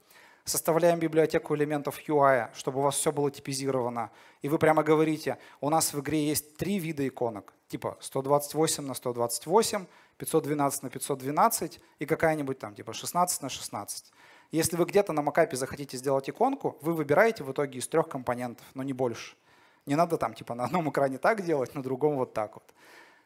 составляем 0.46 1.00
библиотеку 1.00 1.56
элементов 1.56 2.00
UI, 2.08 2.50
чтобы 2.54 2.80
у 2.80 2.82
вас 2.84 2.96
все 2.96 3.12
было 3.12 3.32
типизировано. 3.32 4.12
И 4.44 4.50
вы 4.50 4.60
прямо 4.60 4.84
говорите, 4.84 5.38
у 5.60 5.70
нас 5.70 5.94
в 5.94 6.00
игре 6.00 6.28
есть 6.28 6.56
три 6.58 6.78
вида 6.78 7.06
иконок, 7.08 7.54
типа 7.68 7.98
128 8.00 8.86
на 8.86 8.94
128, 8.94 9.86
512 10.18 10.84
на 10.84 10.90
512 10.90 11.82
и 12.00 12.06
какая-нибудь 12.06 12.60
там 12.60 12.76
типа 12.76 12.94
16 12.94 13.42
на 13.42 13.50
16. 13.50 14.14
Если 14.52 14.78
вы 14.78 14.86
где-то 14.86 15.14
на 15.14 15.24
макапе 15.24 15.58
захотите 15.58 15.98
сделать 15.98 16.30
иконку, 16.30 16.78
вы 16.82 16.94
выбираете 16.94 17.44
в 17.44 17.52
итоге 17.52 17.80
из 17.80 17.88
трех 17.88 18.08
компонентов, 18.08 18.66
но 18.76 18.84
не 18.84 18.94
больше. 18.94 19.36
Не 19.88 19.96
надо 19.96 20.18
там 20.18 20.36
типа 20.36 20.54
на 20.54 20.66
одном 20.66 20.90
экране 20.90 21.18
так 21.18 21.44
делать, 21.44 21.74
на 21.74 21.82
другом 21.82 22.16
вот 22.18 22.34
так 22.34 22.54
вот. 22.54 22.64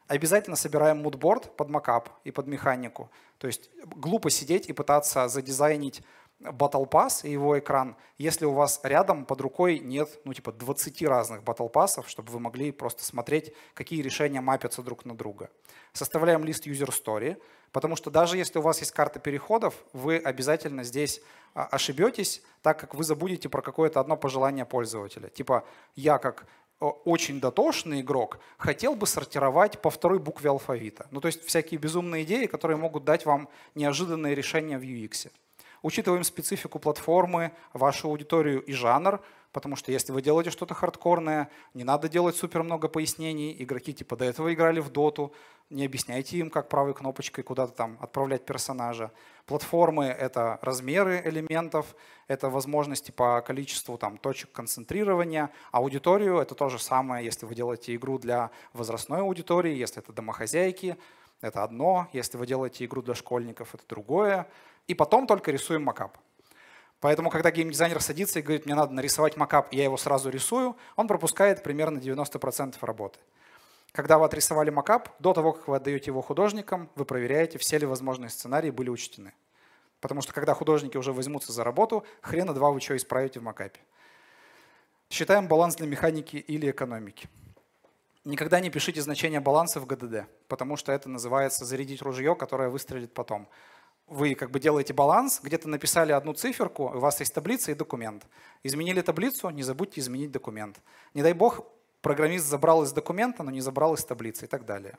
Обязательно 0.08 0.56
собираем 0.56 1.02
мудборд 1.02 1.54
под 1.56 1.68
макап 1.68 2.08
и 2.24 2.32
под 2.32 2.46
механику. 2.48 3.10
То 3.38 3.46
есть 3.46 3.70
глупо 3.84 4.28
сидеть 4.28 4.68
и 4.68 4.72
пытаться 4.72 5.28
задизайнить 5.28 6.02
Battle 6.40 6.88
Pass 6.88 7.26
и 7.26 7.30
его 7.30 7.58
экран, 7.58 7.96
если 8.16 8.46
у 8.46 8.52
вас 8.52 8.80
рядом 8.82 9.26
под 9.26 9.40
рукой 9.40 9.78
нет, 9.78 10.08
ну, 10.24 10.32
типа 10.32 10.52
20 10.52 11.02
разных 11.02 11.42
Battle 11.42 11.70
Pass, 11.70 12.02
чтобы 12.06 12.32
вы 12.32 12.40
могли 12.40 12.72
просто 12.72 13.04
смотреть, 13.04 13.52
какие 13.74 14.00
решения 14.00 14.40
мапятся 14.40 14.82
друг 14.82 15.04
на 15.04 15.14
друга. 15.14 15.50
Составляем 15.92 16.44
лист 16.44 16.66
User 16.66 16.88
Story, 16.88 17.40
потому 17.72 17.94
что 17.94 18.10
даже 18.10 18.38
если 18.38 18.58
у 18.58 18.62
вас 18.62 18.80
есть 18.80 18.92
карта 18.92 19.20
переходов, 19.20 19.74
вы 19.92 20.16
обязательно 20.16 20.82
здесь 20.82 21.20
а, 21.54 21.66
ошибетесь, 21.66 22.42
так 22.62 22.78
как 22.80 22.94
вы 22.94 23.04
забудете 23.04 23.48
про 23.48 23.60
какое-то 23.60 24.00
одно 24.00 24.16
пожелание 24.16 24.64
пользователя. 24.64 25.28
Типа, 25.28 25.64
я 25.94 26.18
как 26.18 26.46
очень 26.80 27.40
дотошный 27.40 28.00
игрок 28.00 28.38
хотел 28.56 28.94
бы 28.94 29.06
сортировать 29.06 29.82
по 29.82 29.90
второй 29.90 30.18
букве 30.18 30.48
алфавита. 30.48 31.06
Ну, 31.10 31.20
то 31.20 31.26
есть 31.26 31.44
всякие 31.44 31.78
безумные 31.78 32.24
идеи, 32.24 32.46
которые 32.46 32.78
могут 32.78 33.04
дать 33.04 33.26
вам 33.26 33.50
неожиданные 33.74 34.34
решения 34.34 34.78
в 34.78 34.82
UX. 34.82 35.30
Учитываем 35.82 36.24
специфику 36.24 36.78
платформы, 36.78 37.52
вашу 37.72 38.08
аудиторию 38.08 38.60
и 38.62 38.72
жанр, 38.72 39.20
потому 39.52 39.76
что 39.76 39.92
если 39.92 40.12
вы 40.12 40.22
делаете 40.22 40.50
что-то 40.50 40.74
хардкорное, 40.74 41.50
не 41.74 41.84
надо 41.84 42.08
делать 42.08 42.36
супер 42.36 42.62
много 42.62 42.88
пояснений. 42.88 43.56
Игроки 43.58 43.92
типа 43.92 44.16
до 44.16 44.26
этого 44.26 44.52
играли 44.52 44.80
в 44.80 44.90
доту, 44.90 45.32
не 45.70 45.86
объясняйте 45.86 46.36
им, 46.38 46.50
как 46.50 46.68
правой 46.68 46.94
кнопочкой 46.94 47.44
куда-то 47.44 47.72
там 47.72 47.96
отправлять 48.00 48.44
персонажа. 48.44 49.12
Платформы— 49.46 50.04
это 50.06 50.58
размеры 50.62 51.22
элементов, 51.24 51.94
это 52.28 52.50
возможности 52.50 53.10
по 53.10 53.40
количеству 53.40 53.96
там, 53.96 54.18
точек 54.18 54.52
концентрирования. 54.52 55.50
Аудиторию— 55.72 56.38
это 56.40 56.54
то 56.54 56.68
же 56.68 56.78
самое, 56.78 57.24
если 57.24 57.46
вы 57.46 57.54
делаете 57.54 57.94
игру 57.94 58.18
для 58.18 58.50
возрастной 58.72 59.20
аудитории, 59.20 59.74
если 59.74 60.02
это 60.02 60.12
домохозяйки, 60.12 60.96
это 61.40 61.62
одно, 61.62 62.08
если 62.12 62.36
вы 62.36 62.46
делаете 62.46 62.84
игру 62.84 63.02
для 63.02 63.14
школьников, 63.14 63.74
это 63.74 63.84
другое 63.88 64.46
и 64.86 64.94
потом 64.94 65.26
только 65.26 65.50
рисуем 65.50 65.84
макап. 65.84 66.18
Поэтому, 67.00 67.30
когда 67.30 67.50
геймдизайнер 67.50 68.00
садится 68.02 68.40
и 68.40 68.42
говорит, 68.42 68.66
мне 68.66 68.74
надо 68.74 68.92
нарисовать 68.92 69.36
макап, 69.36 69.72
я 69.72 69.84
его 69.84 69.96
сразу 69.96 70.28
рисую, 70.28 70.76
он 70.96 71.08
пропускает 71.08 71.62
примерно 71.62 71.98
90% 71.98 72.76
работы. 72.82 73.18
Когда 73.92 74.18
вы 74.18 74.26
отрисовали 74.26 74.70
макап, 74.70 75.08
до 75.18 75.32
того, 75.32 75.52
как 75.52 75.66
вы 75.66 75.76
отдаете 75.76 76.10
его 76.10 76.20
художникам, 76.20 76.90
вы 76.94 77.04
проверяете, 77.04 77.58
все 77.58 77.78
ли 77.78 77.86
возможные 77.86 78.28
сценарии 78.28 78.70
были 78.70 78.90
учтены. 78.90 79.32
Потому 80.00 80.20
что 80.20 80.32
когда 80.32 80.54
художники 80.54 80.96
уже 80.96 81.12
возьмутся 81.12 81.52
за 81.52 81.64
работу, 81.64 82.04
хрена 82.20 82.52
два 82.52 82.70
вы 82.70 82.80
что 82.80 82.96
исправите 82.96 83.40
в 83.40 83.42
макапе. 83.42 83.80
Считаем 85.08 85.48
баланс 85.48 85.76
для 85.76 85.86
механики 85.86 86.36
или 86.36 86.70
экономики. 86.70 87.28
Никогда 88.24 88.60
не 88.60 88.68
пишите 88.68 89.00
значение 89.00 89.40
баланса 89.40 89.80
в 89.80 89.86
ГДД, 89.86 90.26
потому 90.46 90.76
что 90.76 90.92
это 90.92 91.08
называется 91.08 91.64
зарядить 91.64 92.02
ружье, 92.02 92.36
которое 92.36 92.68
выстрелит 92.68 93.14
потом 93.14 93.48
вы 94.10 94.34
как 94.34 94.50
бы 94.50 94.58
делаете 94.58 94.92
баланс, 94.92 95.40
где-то 95.40 95.68
написали 95.68 96.10
одну 96.10 96.34
циферку, 96.34 96.88
у 96.88 96.98
вас 96.98 97.20
есть 97.20 97.32
таблица 97.32 97.70
и 97.70 97.74
документ. 97.74 98.26
Изменили 98.64 99.00
таблицу, 99.02 99.48
не 99.50 99.62
забудьте 99.62 100.00
изменить 100.00 100.32
документ. 100.32 100.80
Не 101.14 101.22
дай 101.22 101.32
бог, 101.32 101.64
программист 102.02 102.44
забрал 102.44 102.82
из 102.82 102.92
документа, 102.92 103.44
но 103.44 103.52
не 103.52 103.60
забрал 103.60 103.94
из 103.94 104.04
таблицы 104.04 104.46
и 104.46 104.48
так 104.48 104.66
далее. 104.66 104.98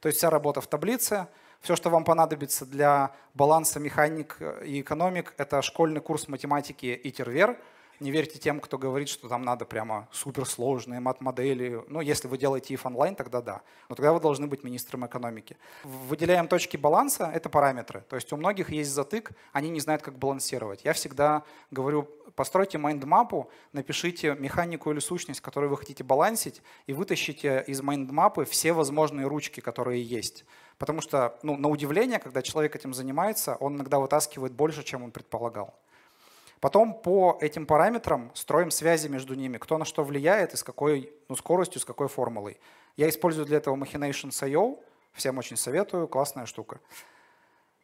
То 0.00 0.08
есть 0.08 0.18
вся 0.18 0.30
работа 0.30 0.60
в 0.60 0.66
таблице, 0.66 1.28
все, 1.60 1.76
что 1.76 1.90
вам 1.90 2.04
понадобится 2.04 2.66
для 2.66 3.14
баланса 3.34 3.78
механик 3.78 4.38
и 4.64 4.80
экономик, 4.80 5.32
это 5.38 5.62
школьный 5.62 6.00
курс 6.00 6.26
математики 6.28 6.86
и 6.86 7.10
тервер– 7.12 7.56
не 8.00 8.10
верьте 8.10 8.38
тем, 8.38 8.60
кто 8.60 8.78
говорит, 8.78 9.08
что 9.08 9.28
там 9.28 9.42
надо 9.42 9.66
прямо 9.66 10.08
суперсложные 10.10 11.00
мат-модели. 11.00 11.84
Ну, 11.88 12.00
если 12.00 12.28
вы 12.28 12.38
делаете 12.38 12.74
их 12.74 12.84
онлайн, 12.86 13.14
тогда 13.14 13.42
да. 13.42 13.62
Но 13.88 13.94
тогда 13.94 14.12
вы 14.12 14.20
должны 14.20 14.46
быть 14.46 14.64
министром 14.64 15.06
экономики. 15.06 15.56
Выделяем 15.84 16.48
точки 16.48 16.76
баланса, 16.78 17.30
это 17.32 17.50
параметры. 17.50 18.02
То 18.08 18.16
есть 18.16 18.32
у 18.32 18.36
многих 18.36 18.70
есть 18.70 18.90
затык, 18.90 19.32
они 19.52 19.68
не 19.68 19.80
знают, 19.80 20.02
как 20.02 20.18
балансировать. 20.18 20.80
Я 20.84 20.94
всегда 20.94 21.44
говорю, 21.70 22.08
постройте 22.34 22.78
майндмапу, 22.78 23.50
напишите 23.72 24.34
механику 24.34 24.90
или 24.90 24.98
сущность, 24.98 25.42
которую 25.42 25.70
вы 25.70 25.76
хотите 25.76 26.02
балансить, 26.02 26.62
и 26.86 26.94
вытащите 26.94 27.62
из 27.66 27.82
майндмапы 27.82 28.44
все 28.46 28.72
возможные 28.72 29.26
ручки, 29.26 29.60
которые 29.60 30.02
есть. 30.02 30.44
Потому 30.78 31.02
что, 31.02 31.38
ну, 31.42 31.56
на 31.56 31.68
удивление, 31.68 32.18
когда 32.18 32.40
человек 32.40 32.74
этим 32.74 32.94
занимается, 32.94 33.56
он 33.56 33.76
иногда 33.76 33.98
вытаскивает 33.98 34.54
больше, 34.54 34.82
чем 34.82 35.04
он 35.04 35.10
предполагал. 35.10 35.74
Потом 36.60 36.92
по 36.92 37.38
этим 37.40 37.64
параметрам 37.64 38.30
строим 38.34 38.70
связи 38.70 39.08
между 39.08 39.34
ними, 39.34 39.56
кто 39.56 39.78
на 39.78 39.86
что 39.86 40.04
влияет 40.04 40.52
и 40.52 40.56
с 40.58 40.62
какой 40.62 41.12
ну, 41.28 41.36
скоростью, 41.36 41.80
с 41.80 41.84
какой 41.86 42.08
формулой. 42.08 42.60
Я 42.96 43.08
использую 43.08 43.46
для 43.46 43.56
этого 43.56 43.76
Machinations.io, 43.76 44.78
всем 45.14 45.38
очень 45.38 45.56
советую, 45.56 46.06
классная 46.06 46.44
штука. 46.44 46.80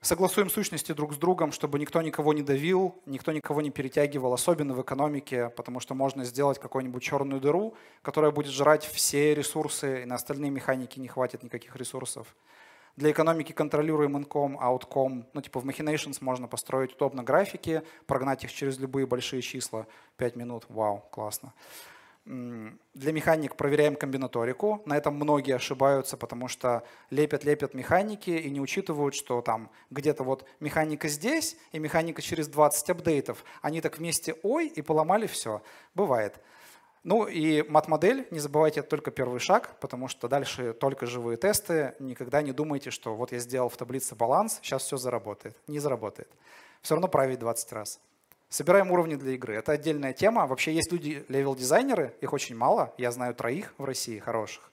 Согласуем 0.03 0.51
сущности 0.51 0.93
друг 0.93 1.15
с 1.15 1.17
другом, 1.17 1.53
чтобы 1.53 1.79
никто 1.79 2.03
никого 2.03 2.35
не 2.35 2.43
давил, 2.43 2.95
никто 3.07 3.33
никого 3.33 3.63
не 3.63 3.71
перетягивал, 3.71 4.35
особенно 4.35 4.75
в 4.75 4.83
экономике, 4.83 5.49
потому 5.57 5.81
что 5.81 5.95
можно 5.95 6.25
сделать 6.25 6.61
какую-нибудь 6.61 7.03
черную 7.03 7.41
дыру, 7.41 7.75
которая 8.03 8.31
будет 8.31 8.53
жрать 8.53 8.85
все 8.85 9.35
ресурсы, 9.35 10.03
и 10.03 10.05
на 10.05 10.17
остальные 10.17 10.51
механики 10.51 11.01
не 11.01 11.09
хватит 11.09 11.43
никаких 11.43 11.75
ресурсов. 11.77 12.37
Для 12.97 13.11
экономики 13.11 13.53
контролируем 13.53 14.17
income, 14.17 14.57
outcome. 14.59 15.25
Ну, 15.35 15.41
типа 15.43 15.61
в 15.61 15.67
Machinations 15.67 16.17
можно 16.21 16.49
построить 16.49 16.95
удобно 16.95 17.23
графики, 17.23 17.83
прогнать 18.07 18.45
их 18.45 18.53
через 18.53 18.79
любые 18.79 19.07
большие 19.07 19.43
числа. 19.43 19.87
5 20.17 20.37
минут, 20.37 20.65
вау, 20.69 21.05
классно. 21.11 21.53
Для 22.25 23.13
механик 23.13 23.55
проверяем 23.55 23.95
комбинаторику. 23.95 24.83
На 24.85 24.97
этом 24.97 25.15
многие 25.15 25.55
ошибаются, 25.55 26.17
потому 26.17 26.49
что 26.49 26.83
лепят-лепят 27.11 27.73
механики 27.73 28.31
и 28.31 28.51
не 28.51 28.61
учитывают, 28.61 29.15
что 29.15 29.43
там 29.43 29.71
где-то 29.91 30.25
вот 30.25 30.45
механика 30.59 31.07
здесь 31.07 31.57
и 31.71 31.79
механика 31.79 32.23
через 32.23 32.49
20 32.49 32.91
апдейтов. 32.91 33.45
Они 33.63 33.81
так 33.81 33.99
вместе 33.99 34.35
ой 34.43 34.67
и 34.67 34.83
поломали 34.83 35.29
все. 35.29 35.63
Бывает. 35.95 36.41
Ну 37.07 37.29
и 37.29 37.63
мат-модель, 37.63 38.27
не 38.33 38.41
забывайте, 38.41 38.81
это 38.81 38.89
только 38.89 39.13
первый 39.13 39.39
шаг, 39.39 39.77
потому 39.79 40.09
что 40.09 40.27
дальше 40.27 40.73
только 40.73 41.07
живые 41.07 41.37
тесты. 41.37 41.95
Никогда 42.01 42.43
не 42.43 42.51
думайте, 42.51 42.91
что 42.91 43.15
вот 43.15 43.31
я 43.31 43.39
сделал 43.39 43.69
в 43.69 43.77
таблице 43.77 44.17
баланс, 44.17 44.59
сейчас 44.61 44.83
все 44.83 44.97
заработает. 44.97 45.57
Не 45.69 45.79
заработает. 45.79 46.29
Все 46.83 46.97
равно 46.97 47.07
править 47.07 47.39
20 47.39 47.73
раз. 47.75 48.01
Собираем 48.49 48.91
уровни 48.91 49.15
для 49.15 49.35
игры. 49.35 49.55
Это 49.55 49.71
отдельная 49.71 50.15
тема. 50.15 50.49
Вообще 50.49 50.75
есть 50.75 50.91
люди, 50.91 51.25
левел-дизайнеры, 51.29 52.13
их 52.21 52.33
очень 52.33 52.57
мало. 52.57 52.93
Я 52.99 53.13
знаю 53.13 53.37
троих 53.37 53.73
в 53.79 53.85
России 53.85 54.19
хороших. 54.19 54.73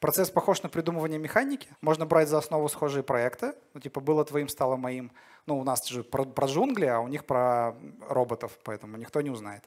Процесс 0.00 0.30
похож 0.30 0.62
на 0.62 0.68
придумывание 0.68 1.18
механики. 1.18 1.66
Можно 1.80 2.04
брать 2.04 2.28
за 2.28 2.36
основу 2.36 2.68
схожие 2.68 3.02
проекты. 3.02 3.54
Ну, 3.72 3.80
типа, 3.80 4.00
было 4.00 4.22
твоим, 4.26 4.50
стало 4.50 4.76
моим. 4.76 5.12
Ну, 5.46 5.58
у 5.58 5.64
нас 5.64 5.86
же 5.88 6.04
про, 6.04 6.26
про 6.26 6.46
джунгли, 6.46 6.84
а 6.84 7.00
у 7.00 7.08
них 7.08 7.24
про 7.24 7.74
роботов, 8.06 8.58
поэтому 8.64 8.98
никто 8.98 9.22
не 9.22 9.30
узнает. 9.30 9.64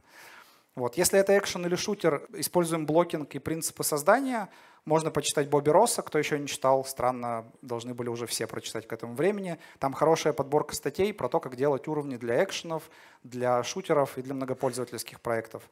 Вот. 0.75 0.95
Если 0.97 1.19
это 1.19 1.37
экшен 1.37 1.65
или 1.65 1.75
шутер, 1.75 2.27
используем 2.33 2.85
блокинг 2.85 3.35
и 3.35 3.39
принципы 3.39 3.83
создания. 3.83 4.49
Можно 4.85 5.11
почитать 5.11 5.49
Бобби 5.49 5.69
Росса, 5.69 6.01
кто 6.01 6.17
еще 6.17 6.39
не 6.39 6.47
читал, 6.47 6.83
странно, 6.85 7.45
должны 7.61 7.93
были 7.93 8.09
уже 8.09 8.25
все 8.25 8.47
прочитать 8.47 8.87
к 8.87 8.93
этому 8.93 9.13
времени. 9.13 9.59
Там 9.77 9.93
хорошая 9.93 10.33
подборка 10.33 10.73
статей 10.75 11.13
про 11.13 11.29
то, 11.29 11.39
как 11.39 11.55
делать 11.55 11.87
уровни 11.87 12.17
для 12.17 12.43
экшенов, 12.43 12.89
для 13.23 13.63
шутеров 13.63 14.17
и 14.17 14.23
для 14.23 14.33
многопользовательских 14.33 15.21
проектов. 15.21 15.69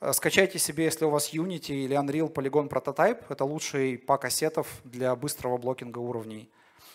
Э, 0.00 0.12
скачайте 0.12 0.58
себе, 0.58 0.84
если 0.84 1.04
у 1.04 1.10
вас 1.10 1.34
Unity 1.34 1.72
или 1.72 1.96
Unreal 1.96 2.32
Polygon 2.32 2.68
Prototype. 2.68 3.24
Это 3.28 3.44
лучший 3.44 3.98
пак 3.98 4.24
ассетов 4.24 4.80
для 4.84 5.14
быстрого 5.14 5.58
блокинга 5.58 5.98
уровней. 5.98 6.48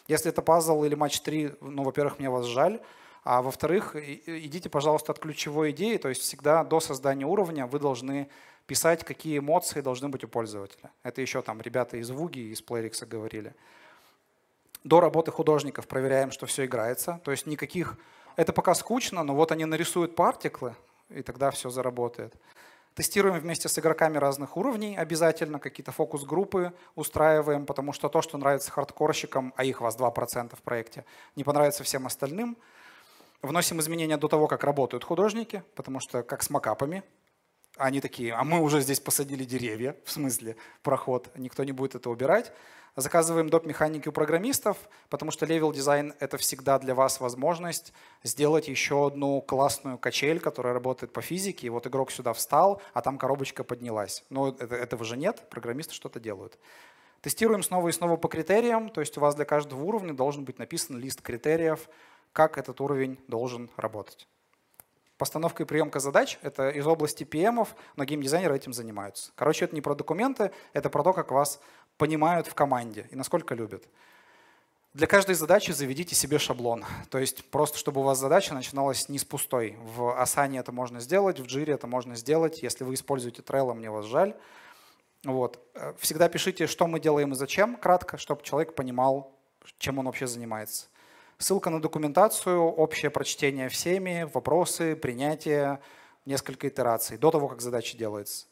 Если 0.07 0.29
это 0.29 0.41
пазл 0.41 0.83
или 0.83 0.95
матч 0.95 1.21
3, 1.21 1.53
ну, 1.61 1.83
во-первых, 1.83 2.19
мне 2.19 2.29
вас 2.29 2.45
жаль. 2.45 2.81
А 3.23 3.41
во-вторых, 3.41 3.95
идите, 3.95 4.69
пожалуйста, 4.69 5.13
от 5.13 5.19
ключевой 5.19 5.71
идеи. 5.71 5.97
То 5.97 6.09
есть 6.09 6.21
всегда 6.21 6.63
до 6.63 6.79
создания 6.79 7.25
уровня 7.25 7.67
вы 7.67 7.79
должны 7.79 8.29
писать, 8.67 9.03
какие 9.03 9.39
эмоции 9.39 9.81
должны 9.81 10.09
быть 10.09 10.23
у 10.23 10.27
пользователя. 10.27 10.91
Это 11.03 11.21
еще 11.21 11.41
там 11.41 11.61
ребята 11.61 11.97
из 11.97 12.09
Вуги, 12.11 12.51
из 12.51 12.61
Playrix 12.61 13.05
говорили. 13.05 13.53
До 14.83 14.99
работы 14.99 15.31
художников 15.31 15.87
проверяем, 15.87 16.31
что 16.31 16.45
все 16.45 16.65
играется. 16.65 17.21
То 17.23 17.31
есть 17.31 17.45
никаких... 17.45 17.97
Это 18.35 18.51
пока 18.51 18.73
скучно, 18.73 19.23
но 19.23 19.35
вот 19.35 19.51
они 19.51 19.63
нарисуют 19.65 20.15
партиклы, 20.15 20.75
и 21.09 21.21
тогда 21.21 21.51
все 21.51 21.69
заработает. 21.69 22.33
Тестируем 22.95 23.39
вместе 23.39 23.69
с 23.69 23.79
игроками 23.79 24.17
разных 24.17 24.57
уровней 24.57 24.97
обязательно, 24.97 25.59
какие-то 25.59 25.91
фокус-группы 25.91 26.73
устраиваем, 26.95 27.65
потому 27.65 27.93
что 27.93 28.09
то, 28.09 28.21
что 28.21 28.37
нравится 28.37 28.71
хардкорщикам, 28.71 29.53
а 29.55 29.63
их 29.63 29.81
вас 29.81 29.97
2% 29.97 30.55
в 30.55 30.61
проекте, 30.61 31.05
не 31.35 31.43
понравится 31.43 31.83
всем 31.83 32.05
остальным. 32.05 32.57
Вносим 33.43 33.81
изменения 33.81 34.15
до 34.15 34.29
того, 34.29 34.47
как 34.47 34.63
работают 34.63 35.03
художники, 35.03 35.63
потому 35.75 35.99
что 35.99 36.23
как 36.23 36.43
с 36.43 36.49
макапами, 36.49 37.03
они 37.75 37.99
такие, 37.99 38.33
а 38.33 38.45
мы 38.45 38.61
уже 38.61 38.79
здесь 38.79 39.01
посадили 39.01 39.43
деревья, 39.43 39.97
в 40.05 40.11
смысле 40.11 40.55
проход, 40.81 41.29
никто 41.35 41.65
не 41.65 41.73
будет 41.73 41.95
это 41.95 42.09
убирать. 42.09 42.53
Заказываем 42.95 43.49
доп. 43.49 43.65
механики 43.65 44.07
у 44.07 44.13
программистов, 44.13 44.77
потому 45.09 45.31
что 45.31 45.45
level 45.45 45.73
design— 45.73 46.13
это 46.21 46.37
всегда 46.37 46.79
для 46.79 46.95
вас 46.95 47.19
возможность 47.19 47.91
сделать 48.23 48.69
еще 48.69 49.07
одну 49.07 49.41
классную 49.41 49.97
качель, 49.97 50.39
которая 50.39 50.73
работает 50.73 51.11
по 51.11 51.21
физике. 51.21 51.67
И 51.67 51.69
вот 51.69 51.85
игрок 51.85 52.11
сюда 52.11 52.31
встал, 52.31 52.81
а 52.93 53.01
там 53.01 53.17
коробочка 53.17 53.65
поднялась. 53.65 54.23
Но 54.29 54.49
это, 54.49 54.73
этого 54.73 55.03
же 55.03 55.17
нет, 55.17 55.49
программисты 55.49 55.93
что-то 55.95 56.21
делают. 56.21 56.57
Тестируем 57.23 57.63
снова 57.63 57.87
и 57.87 57.91
снова 57.91 58.15
по 58.15 58.27
критериям, 58.27 58.89
то 58.89 59.01
есть 59.01 59.17
у 59.17 59.21
вас 59.21 59.33
для 59.33 59.45
каждого 59.45 59.81
уровня 59.81 60.13
должен 60.13 60.45
быть 60.45 60.59
написан 60.59 60.97
лист 60.97 61.21
критериев, 61.21 61.89
как 62.33 62.57
этот 62.57 62.81
уровень 62.81 63.19
должен 63.27 63.69
работать. 63.77 64.27
Постановка 65.17 65.63
и 65.63 65.65
приемка 65.65 65.99
задач— 65.99 66.39
это 66.41 66.69
из 66.69 66.85
области 66.85 67.23
PM, 67.23 67.67
но 67.95 68.03
геймдизайнеры 68.03 68.55
этим 68.55 68.73
занимаются. 68.73 69.31
Короче, 69.35 69.65
это 69.65 69.75
не 69.75 69.81
про 69.81 69.95
документы, 69.95 70.51
это 70.73 70.89
про 70.89 71.03
то, 71.03 71.13
как 71.13 71.31
вас 71.31 71.61
понимают 71.97 72.47
в 72.47 72.55
команде 72.55 73.07
и 73.11 73.15
насколько 73.15 73.55
любят. 73.55 73.87
Для 74.93 75.07
каждой 75.07 75.33
задачи 75.35 75.71
заведите 75.71 76.13
себе 76.13 76.37
шаблон. 76.37 76.83
То 77.09 77.17
есть 77.17 77.49
просто, 77.49 77.77
чтобы 77.77 78.01
у 78.01 78.03
вас 78.03 78.19
задача 78.19 78.53
начиналась 78.53 79.09
не 79.09 79.17
с 79.17 79.25
пустой. 79.25 79.75
В 79.81 80.01
Asana 80.21 80.59
это 80.59 80.71
можно 80.71 80.99
сделать, 80.99 81.39
в 81.39 81.45
Jira 81.45 81.73
это 81.73 81.87
можно 81.87 82.15
сделать. 82.15 82.61
Если 82.61 82.83
вы 82.83 82.93
используете 82.93 83.41
Trello, 83.41 83.73
мне 83.73 83.89
вас 83.89 84.05
жаль. 84.05 84.35
Вот. 85.23 85.59
Всегда 85.97 86.29
пишите, 86.29 86.67
что 86.67 86.85
мы 86.85 86.99
делаем 86.99 87.31
и 87.31 87.35
зачем, 87.35 87.75
кратко, 87.75 88.17
чтобы 88.17 88.43
человек 88.43 88.75
понимал, 88.75 89.35
чем 89.77 89.97
он 89.97 90.05
вообще 90.05 90.27
занимается. 90.27 90.87
Ссылка 91.37 91.69
на 91.69 91.81
документацию, 91.81 92.61
общее 92.61 93.11
прочтение 93.11 93.69
всеми, 93.69 94.29
вопросы, 94.33 94.95
принятие, 94.95 95.79
несколько 96.25 96.67
итераций 96.69 97.17
до 97.17 97.31
того, 97.31 97.47
как 97.47 97.61
задача 97.61 97.97
делается. 97.97 98.47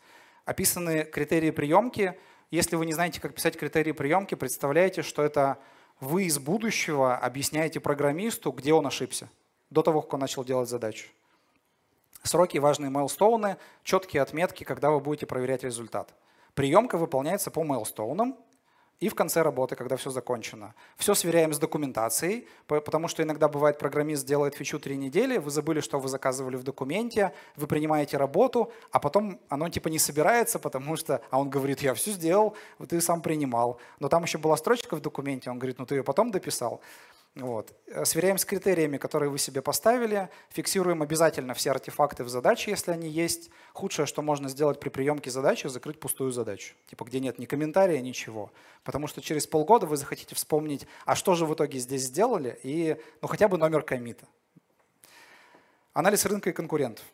Описаны 0.46 1.04
критерии 1.04 1.52
приемки. 1.52 2.18
Если 2.50 2.76
вы 2.76 2.86
не 2.86 2.94
знаете, 2.94 3.22
как 3.22 3.36
писать 3.36 3.58
критерии 3.58 3.92
приемки, 3.92 4.36
представляете, 4.36 5.04
что 5.04 5.24
это 5.24 5.58
вы 6.00 6.24
из 6.26 6.40
будущего 6.40 7.16
объясняете 7.16 7.80
программисту, 7.80 8.52
где 8.52 8.74
он 8.74 8.88
ошибся, 8.88 9.30
до 9.70 9.84
того, 9.84 10.02
как 10.02 10.16
он 10.16 10.20
начал 10.20 10.44
делать 10.44 10.68
задачу. 10.68 11.08
Сроки, 12.24 12.58
важные 12.58 12.90
мейлстоуны, 12.90 13.58
четкие 13.84 14.22
отметки, 14.22 14.64
когда 14.64 14.92
вы 14.92 15.00
будете 15.00 15.26
проверять 15.26 15.64
результат. 15.64 16.14
Приемка 16.56 16.98
выполняется 16.98 17.52
по 17.52 17.64
мейлстоунам, 17.64 18.38
и 19.02 19.10
в 19.10 19.16
конце 19.16 19.42
работы, 19.42 19.76
когда 19.76 19.96
все 19.96 20.12
закончено. 20.12 20.74
Все 20.96 21.16
сверяем 21.16 21.54
с 21.54 21.58
документацией, 21.58 22.48
потому 22.68 23.08
что 23.08 23.24
иногда 23.24 23.48
бывает, 23.48 23.80
программист 23.80 24.26
делает 24.28 24.54
фичу 24.54 24.80
три 24.80 24.96
недели, 24.96 25.38
вы 25.38 25.50
забыли, 25.50 25.82
что 25.82 26.00
вы 26.00 26.08
заказывали 26.08 26.56
в 26.56 26.64
документе, 26.64 27.34
вы 27.56 27.66
принимаете 27.66 28.18
работу, 28.18 28.72
а 28.92 29.00
потом 29.00 29.40
оно 29.50 29.70
типа 29.70 29.88
не 29.90 29.98
собирается, 29.98 30.60
потому 30.60 30.96
что, 30.96 31.22
а 31.32 31.40
он 31.40 31.50
говорит, 31.50 31.82
я 31.82 31.96
все 31.96 32.12
сделал, 32.12 32.56
ты 32.88 33.02
сам 33.02 33.24
принимал. 33.24 33.80
Но 34.00 34.08
там 34.08 34.24
еще 34.24 34.38
была 34.38 34.56
строчка 34.56 34.96
в 34.96 35.02
документе, 35.02 35.50
он 35.50 35.58
говорит, 35.58 35.80
ну 35.80 35.88
ты 35.88 35.96
ее 35.96 36.04
потом 36.04 36.30
дописал. 36.30 36.80
Вот. 37.36 37.74
Э, 37.88 38.04
сверяем 38.04 38.38
с 38.38 38.44
критериями, 38.44 38.98
которые 38.98 39.30
вы 39.30 39.38
себе 39.38 39.62
поставили, 39.62 40.30
фиксируем 40.50 41.02
обязательно 41.02 41.54
все 41.54 41.72
артефакты 41.72 42.26
в 42.26 42.30
задаче, 42.30 42.72
если 42.72 42.92
они 42.92 43.08
есть. 43.08 43.50
Худшее, 43.72 44.06
что 44.06 44.22
можно 44.22 44.50
сделать 44.50 44.82
при 44.82 44.90
приемке 44.90 45.32
задачи, 45.32 45.68
закрыть 45.68 46.00
пустую 46.00 46.32
задачу, 46.32 46.74
типа 46.88 47.06
где 47.06 47.22
нет 47.22 47.40
ни 47.40 47.46
комментария, 47.46 48.02
ничего. 48.02 48.52
Потому 48.84 49.08
что 49.08 49.22
через 49.22 49.48
полгода 49.48 49.86
вы 49.86 49.96
захотите 49.96 50.36
вспомнить, 50.36 50.86
а 51.06 51.16
что 51.16 51.36
же 51.36 51.46
в 51.46 51.54
итоге 51.54 51.80
здесь 51.80 52.04
сделали, 52.04 52.60
и 52.64 52.98
ну, 53.22 53.30
хотя 53.30 53.48
бы 53.48 53.58
номер 53.58 53.84
комита. 53.84 54.26
Анализ 55.94 56.26
рынка 56.26 56.50
и 56.50 56.54
конкурентов. 56.54 57.06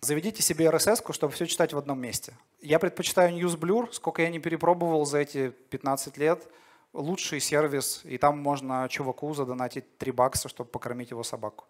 Заведите 0.00 0.42
себе 0.42 0.66
RSS, 0.66 1.12
чтобы 1.12 1.32
все 1.34 1.46
читать 1.46 1.74
в 1.74 1.78
одном 1.78 2.00
месте. 2.00 2.34
Я 2.62 2.78
предпочитаю 2.78 3.34
NewsBlur, 3.34 3.92
сколько 3.92 4.22
я 4.22 4.30
не 4.30 4.38
перепробовал 4.38 5.04
за 5.04 5.18
эти 5.18 5.50
15 5.50 6.16
лет– 6.16 6.48
лучший 6.96 7.40
сервис, 7.40 8.00
и 8.04 8.18
там 8.18 8.38
можно 8.38 8.88
чуваку 8.88 9.34
задонатить 9.34 9.98
3 9.98 10.12
бакса, 10.12 10.48
чтобы 10.48 10.70
покормить 10.70 11.10
его 11.10 11.22
собаку. 11.22 11.66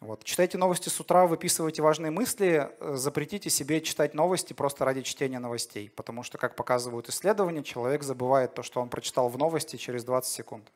Вот. 0.00 0.24
Читайте 0.24 0.58
новости 0.58 0.90
с 0.90 1.00
утра, 1.00 1.26
выписывайте 1.26 1.80
важные 1.80 2.10
мысли, 2.10 2.70
запретите 2.80 3.48
себе 3.48 3.80
читать 3.80 4.12
новости 4.12 4.52
просто 4.52 4.84
ради 4.84 5.00
чтения 5.02 5.38
новостей, 5.38 5.88
потому 5.88 6.22
что, 6.22 6.36
как 6.36 6.54
показывают 6.54 7.08
исследования, 7.08 7.62
человек 7.62 8.02
забывает 8.02 8.52
то, 8.52 8.62
что 8.62 8.82
он 8.82 8.90
прочитал 8.90 9.30
в 9.30 9.38
новости 9.38 9.76
через 9.76 10.04
20 10.04 10.30
секунд. 10.30 10.70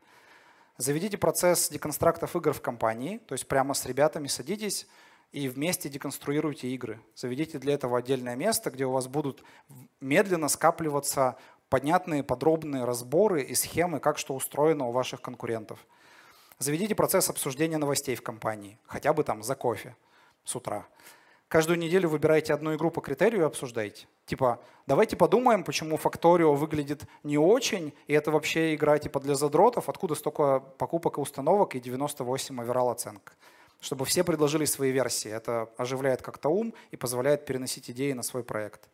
Заведите 0.78 1.18
процесс 1.18 1.68
деконстрактов 1.68 2.34
игр 2.34 2.54
в 2.54 2.62
компании, 2.62 3.18
то 3.18 3.34
есть 3.34 3.46
прямо 3.46 3.74
с 3.74 3.84
ребятами 3.84 4.26
садитесь 4.26 4.86
и 5.32 5.48
вместе 5.48 5.90
деконструируйте 5.90 6.68
игры. 6.68 6.98
Заведите 7.14 7.58
для 7.58 7.74
этого 7.74 7.98
отдельное 7.98 8.36
место, 8.36 8.70
где 8.70 8.86
у 8.86 8.90
вас 8.90 9.06
будут 9.06 9.44
медленно 10.00 10.48
скапливаться 10.48 11.36
понятные, 11.70 12.22
подробные 12.22 12.84
разборы 12.84 13.42
и 13.42 13.54
схемы, 13.54 14.00
как 14.00 14.18
что 14.18 14.34
устроено 14.34 14.88
у 14.88 14.92
ваших 14.92 15.22
конкурентов. 15.22 15.78
Заведите 16.58 16.94
процесс 16.94 17.30
обсуждения 17.30 17.78
новостей 17.78 18.14
в 18.16 18.22
компании, 18.22 18.78
хотя 18.86 19.14
бы 19.14 19.24
там 19.24 19.42
за 19.42 19.54
кофе 19.54 19.96
с 20.44 20.54
утра. 20.54 20.86
Каждую 21.48 21.78
неделю 21.78 22.08
выбирайте 22.08 22.52
одну 22.52 22.74
игру 22.74 22.90
по 22.90 23.00
критерию 23.00 23.42
и 23.42 23.46
обсуждайте. 23.46 24.06
Типа, 24.26 24.60
давайте 24.86 25.16
подумаем, 25.16 25.64
почему 25.64 25.96
Факторио 25.96 26.54
выглядит 26.54 27.04
не 27.24 27.38
очень, 27.38 27.92
и 28.06 28.12
это 28.12 28.30
вообще 28.30 28.74
игра 28.74 28.98
типа 28.98 29.18
для 29.20 29.34
задротов, 29.34 29.88
откуда 29.88 30.14
столько 30.14 30.60
покупок 30.60 31.18
и 31.18 31.20
установок 31.20 31.74
и 31.74 31.80
98 31.80 32.60
оверал 32.60 32.90
оценка. 32.90 33.32
Чтобы 33.80 34.04
все 34.04 34.22
предложили 34.22 34.64
свои 34.64 34.90
версии. 34.90 35.30
Это 35.30 35.70
оживляет 35.76 36.22
как-то 36.22 36.50
ум 36.50 36.74
и 36.90 36.96
позволяет 36.96 37.46
переносить 37.46 37.90
идеи 37.90 38.12
на 38.12 38.22
свой 38.22 38.44
проект. 38.44 38.88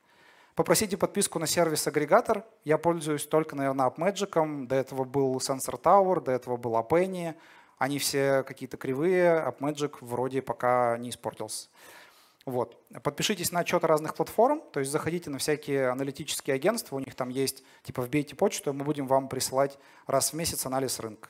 Попросите 0.56 0.96
подписку 0.96 1.38
на 1.38 1.46
сервис-агрегатор. 1.46 2.42
Я 2.64 2.78
пользуюсь 2.78 3.26
только, 3.26 3.54
наверное, 3.54 3.88
AppMagic. 3.90 4.66
До 4.66 4.74
этого 4.74 5.04
был 5.04 5.36
Sensor 5.36 5.78
Tower, 5.78 6.22
до 6.22 6.32
этого 6.32 6.56
был 6.56 6.76
Appenny. 6.76 7.34
Они 7.76 7.98
все 7.98 8.42
какие-то 8.42 8.78
кривые. 8.78 9.44
AppMagic 9.46 9.96
вроде 10.00 10.40
пока 10.40 10.96
не 10.96 11.10
испортился. 11.10 11.68
Вот. 12.46 12.80
Подпишитесь 13.02 13.52
на 13.52 13.60
отчеты 13.60 13.86
разных 13.86 14.14
платформ, 14.14 14.62
то 14.72 14.80
есть 14.80 14.90
заходите 14.90 15.28
на 15.28 15.36
всякие 15.36 15.90
аналитические 15.90 16.54
агентства, 16.54 16.96
у 16.96 17.00
них 17.00 17.14
там 17.16 17.28
есть, 17.28 17.64
типа 17.82 18.02
вбейте 18.02 18.34
почту, 18.36 18.72
мы 18.72 18.84
будем 18.84 19.08
вам 19.08 19.28
присылать 19.28 19.78
раз 20.06 20.32
в 20.32 20.36
месяц 20.36 20.64
анализ 20.64 21.00
рынка. 21.00 21.28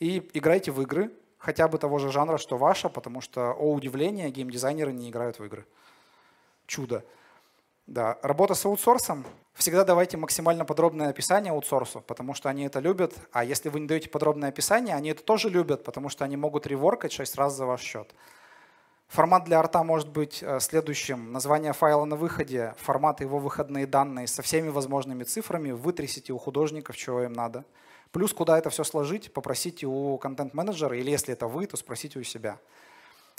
И 0.00 0.30
играйте 0.32 0.72
в 0.72 0.80
игры, 0.80 1.12
хотя 1.38 1.68
бы 1.68 1.78
того 1.78 1.98
же 1.98 2.10
жанра, 2.10 2.38
что 2.38 2.56
ваша, 2.56 2.88
потому 2.88 3.20
что, 3.20 3.52
о 3.52 3.72
удивление, 3.72 4.30
геймдизайнеры 4.30 4.92
не 4.92 5.10
играют 5.10 5.38
в 5.38 5.44
игры. 5.44 5.66
Чудо. 6.66 7.04
Да, 7.86 8.18
работа 8.22 8.54
с 8.54 8.64
аутсорсом. 8.64 9.26
Всегда 9.52 9.84
давайте 9.84 10.16
максимально 10.16 10.64
подробное 10.64 11.10
описание 11.10 11.52
аутсорсу, 11.52 12.00
потому 12.00 12.32
что 12.32 12.48
они 12.48 12.64
это 12.64 12.80
любят. 12.80 13.14
А 13.30 13.44
если 13.44 13.68
вы 13.68 13.80
не 13.80 13.86
даете 13.86 14.08
подробное 14.08 14.48
описание, 14.48 14.96
они 14.96 15.10
это 15.10 15.22
тоже 15.22 15.50
любят, 15.50 15.84
потому 15.84 16.08
что 16.08 16.24
они 16.24 16.36
могут 16.36 16.66
реворкать 16.66 17.12
6 17.12 17.36
раз 17.36 17.54
за 17.54 17.66
ваш 17.66 17.82
счет. 17.82 18.14
Формат 19.08 19.44
для 19.44 19.58
арта 19.60 19.84
может 19.84 20.08
быть 20.08 20.42
э, 20.42 20.60
следующим. 20.60 21.30
Название 21.30 21.74
файла 21.74 22.06
на 22.06 22.16
выходе, 22.16 22.74
формат 22.78 23.20
его 23.20 23.38
выходные 23.38 23.86
данные 23.86 24.26
со 24.28 24.40
всеми 24.40 24.70
возможными 24.70 25.22
цифрами. 25.24 25.70
Вытрясите 25.70 26.32
у 26.32 26.38
художников, 26.38 26.96
чего 26.96 27.22
им 27.22 27.34
надо. 27.34 27.66
Плюс, 28.12 28.32
куда 28.32 28.58
это 28.58 28.70
все 28.70 28.82
сложить, 28.82 29.32
попросите 29.32 29.86
у 29.86 30.16
контент-менеджера, 30.16 30.96
или 30.98 31.10
если 31.10 31.34
это 31.34 31.48
вы, 31.48 31.66
то 31.66 31.76
спросите 31.76 32.18
у 32.18 32.22
себя. 32.22 32.58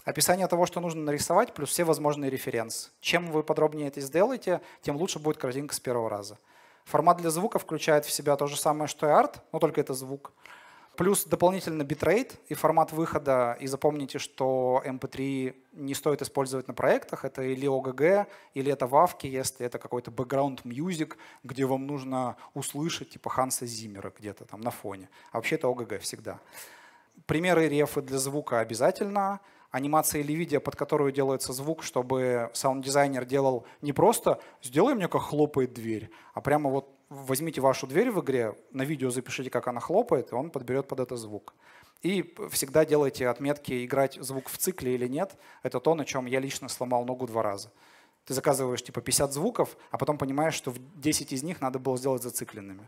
Описание 0.05 0.47
того, 0.47 0.67
что 0.67 0.79
нужно 0.79 1.01
нарисовать, 1.01 1.53
плюс 1.53 1.71
все 1.71 1.83
возможные 1.83 2.29
референсы. 2.29 2.91
Чем 3.01 3.31
вы 3.31 3.41
подробнее 3.43 3.87
это 3.87 4.01
сделаете, 4.01 4.61
тем 4.81 4.97
лучше 4.97 5.17
будет 5.17 5.37
картинка 5.37 5.73
с 5.73 5.79
первого 5.79 6.09
раза. 6.09 6.37
Формат 6.85 7.17
для 7.17 7.31
звука 7.31 7.57
включает 7.57 8.05
в 8.05 8.11
себя 8.11 8.35
то 8.35 8.45
же 8.45 8.55
самое, 8.55 8.87
что 8.87 9.07
и 9.07 9.09
арт, 9.09 9.41
но 9.51 9.57
только 9.57 9.81
это 9.81 9.95
звук. 9.95 10.31
Плюс 10.95 11.25
дополнительно 11.25 11.83
битрейт 11.83 12.39
и 12.47 12.53
формат 12.53 12.91
выхода. 12.93 13.57
И 13.59 13.67
запомните, 13.67 14.19
что 14.19 14.81
MP3 14.85 15.55
не 15.73 15.93
стоит 15.95 16.21
использовать 16.21 16.67
на 16.67 16.73
проектах. 16.75 17.25
Это 17.25 17.41
или 17.41 17.67
OGG, 17.67 18.27
или 18.53 18.71
это 18.71 18.87
вавки, 18.87 19.27
если 19.27 19.65
это 19.65 19.79
какой-то 19.79 20.11
background 20.11 20.61
music, 20.63 21.15
где 21.43 21.65
вам 21.65 21.85
нужно 21.85 22.37
услышать 22.53 23.09
типа 23.09 23.29
Ханса 23.29 23.65
Зиммера 23.65 24.13
где-то 24.17 24.45
там 24.45 24.61
на 24.61 24.71
фоне. 24.71 25.09
А 25.31 25.37
вообще 25.37 25.55
это 25.55 25.67
OGG 25.67 25.97
всегда. 25.97 26.39
Примеры 27.25 27.67
рефы 27.67 28.01
для 28.01 28.19
звука 28.19 28.59
обязательно. 28.59 29.41
Анимация 29.75 30.21
или 30.21 30.31
видео, 30.31 30.61
под 30.61 30.77
которую 30.77 31.11
делается 31.11 31.51
звук, 31.51 31.83
чтобы 31.83 32.49
саунд-дизайнер 32.53 33.25
делал 33.25 33.65
не 33.81 33.91
просто 33.91 34.39
«сделай 34.63 34.95
мне, 34.95 35.09
как 35.09 35.23
хлопает 35.23 35.73
дверь», 35.73 36.09
а 36.33 36.39
прямо 36.39 36.69
вот 36.69 36.87
возьмите 37.09 37.59
вашу 37.59 37.85
дверь 37.85 38.09
в 38.09 38.21
игре, 38.21 38.55
на 38.71 38.83
видео 38.83 39.09
запишите, 39.09 39.49
как 39.49 39.67
она 39.67 39.81
хлопает, 39.81 40.31
и 40.31 40.35
он 40.35 40.49
подберет 40.49 40.87
под 40.87 41.01
это 41.01 41.17
звук. 41.17 41.53
И 42.03 42.33
всегда 42.51 42.85
делайте 42.85 43.27
отметки, 43.27 43.83
играть 43.85 44.17
звук 44.21 44.47
в 44.47 44.57
цикле 44.57 44.95
или 44.95 45.09
нет. 45.09 45.35
Это 45.61 45.81
то, 45.81 45.93
на 45.93 46.05
чем 46.05 46.25
я 46.25 46.39
лично 46.39 46.69
сломал 46.69 47.03
ногу 47.03 47.27
два 47.27 47.43
раза. 47.43 47.69
Ты 48.23 48.33
заказываешь 48.33 48.81
типа 48.81 49.01
50 49.01 49.33
звуков, 49.33 49.75
а 49.91 49.97
потом 49.97 50.17
понимаешь, 50.17 50.53
что 50.53 50.71
в 50.71 50.79
10 51.01 51.33
из 51.33 51.43
них 51.43 51.59
надо 51.59 51.79
было 51.79 51.97
сделать 51.97 52.23
зацикленными. 52.23 52.87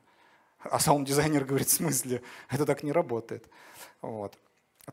А 0.60 0.80
саунд-дизайнер 0.80 1.44
говорит, 1.44 1.68
в 1.68 1.74
смысле? 1.74 2.22
Это 2.50 2.66
так 2.66 2.82
не 2.82 2.94
работает. 2.94 3.46
Вот. 4.02 4.38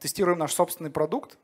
Тестируем 0.00 0.40
наш 0.40 0.52
собственный 0.52 0.90
продукт. 0.90 1.38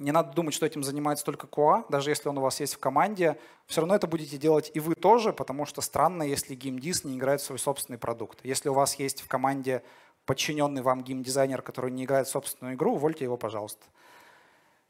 Не 0.00 0.12
надо 0.12 0.32
думать, 0.32 0.54
что 0.54 0.64
этим 0.64 0.82
занимается 0.82 1.26
только 1.26 1.46
QA, 1.46 1.84
даже 1.90 2.08
если 2.08 2.30
он 2.30 2.38
у 2.38 2.40
вас 2.40 2.58
есть 2.58 2.74
в 2.74 2.78
команде. 2.78 3.38
Все 3.66 3.82
равно 3.82 3.94
это 3.94 4.06
будете 4.06 4.38
делать 4.38 4.70
и 4.72 4.80
вы 4.80 4.94
тоже, 4.94 5.34
потому 5.34 5.66
что 5.66 5.82
странно, 5.82 6.22
если 6.22 6.54
геймдиз 6.54 7.04
не 7.04 7.18
играет 7.18 7.42
в 7.42 7.44
свой 7.44 7.58
собственный 7.58 7.98
продукт. 7.98 8.38
Если 8.42 8.70
у 8.70 8.72
вас 8.72 8.94
есть 8.94 9.20
в 9.20 9.28
команде 9.28 9.82
подчиненный 10.24 10.80
вам 10.80 11.02
геймдизайнер, 11.02 11.60
который 11.60 11.90
не 11.90 12.04
играет 12.04 12.26
в 12.28 12.30
собственную 12.30 12.76
игру, 12.76 12.94
увольте 12.94 13.24
его, 13.24 13.36
пожалуйста. 13.36 13.84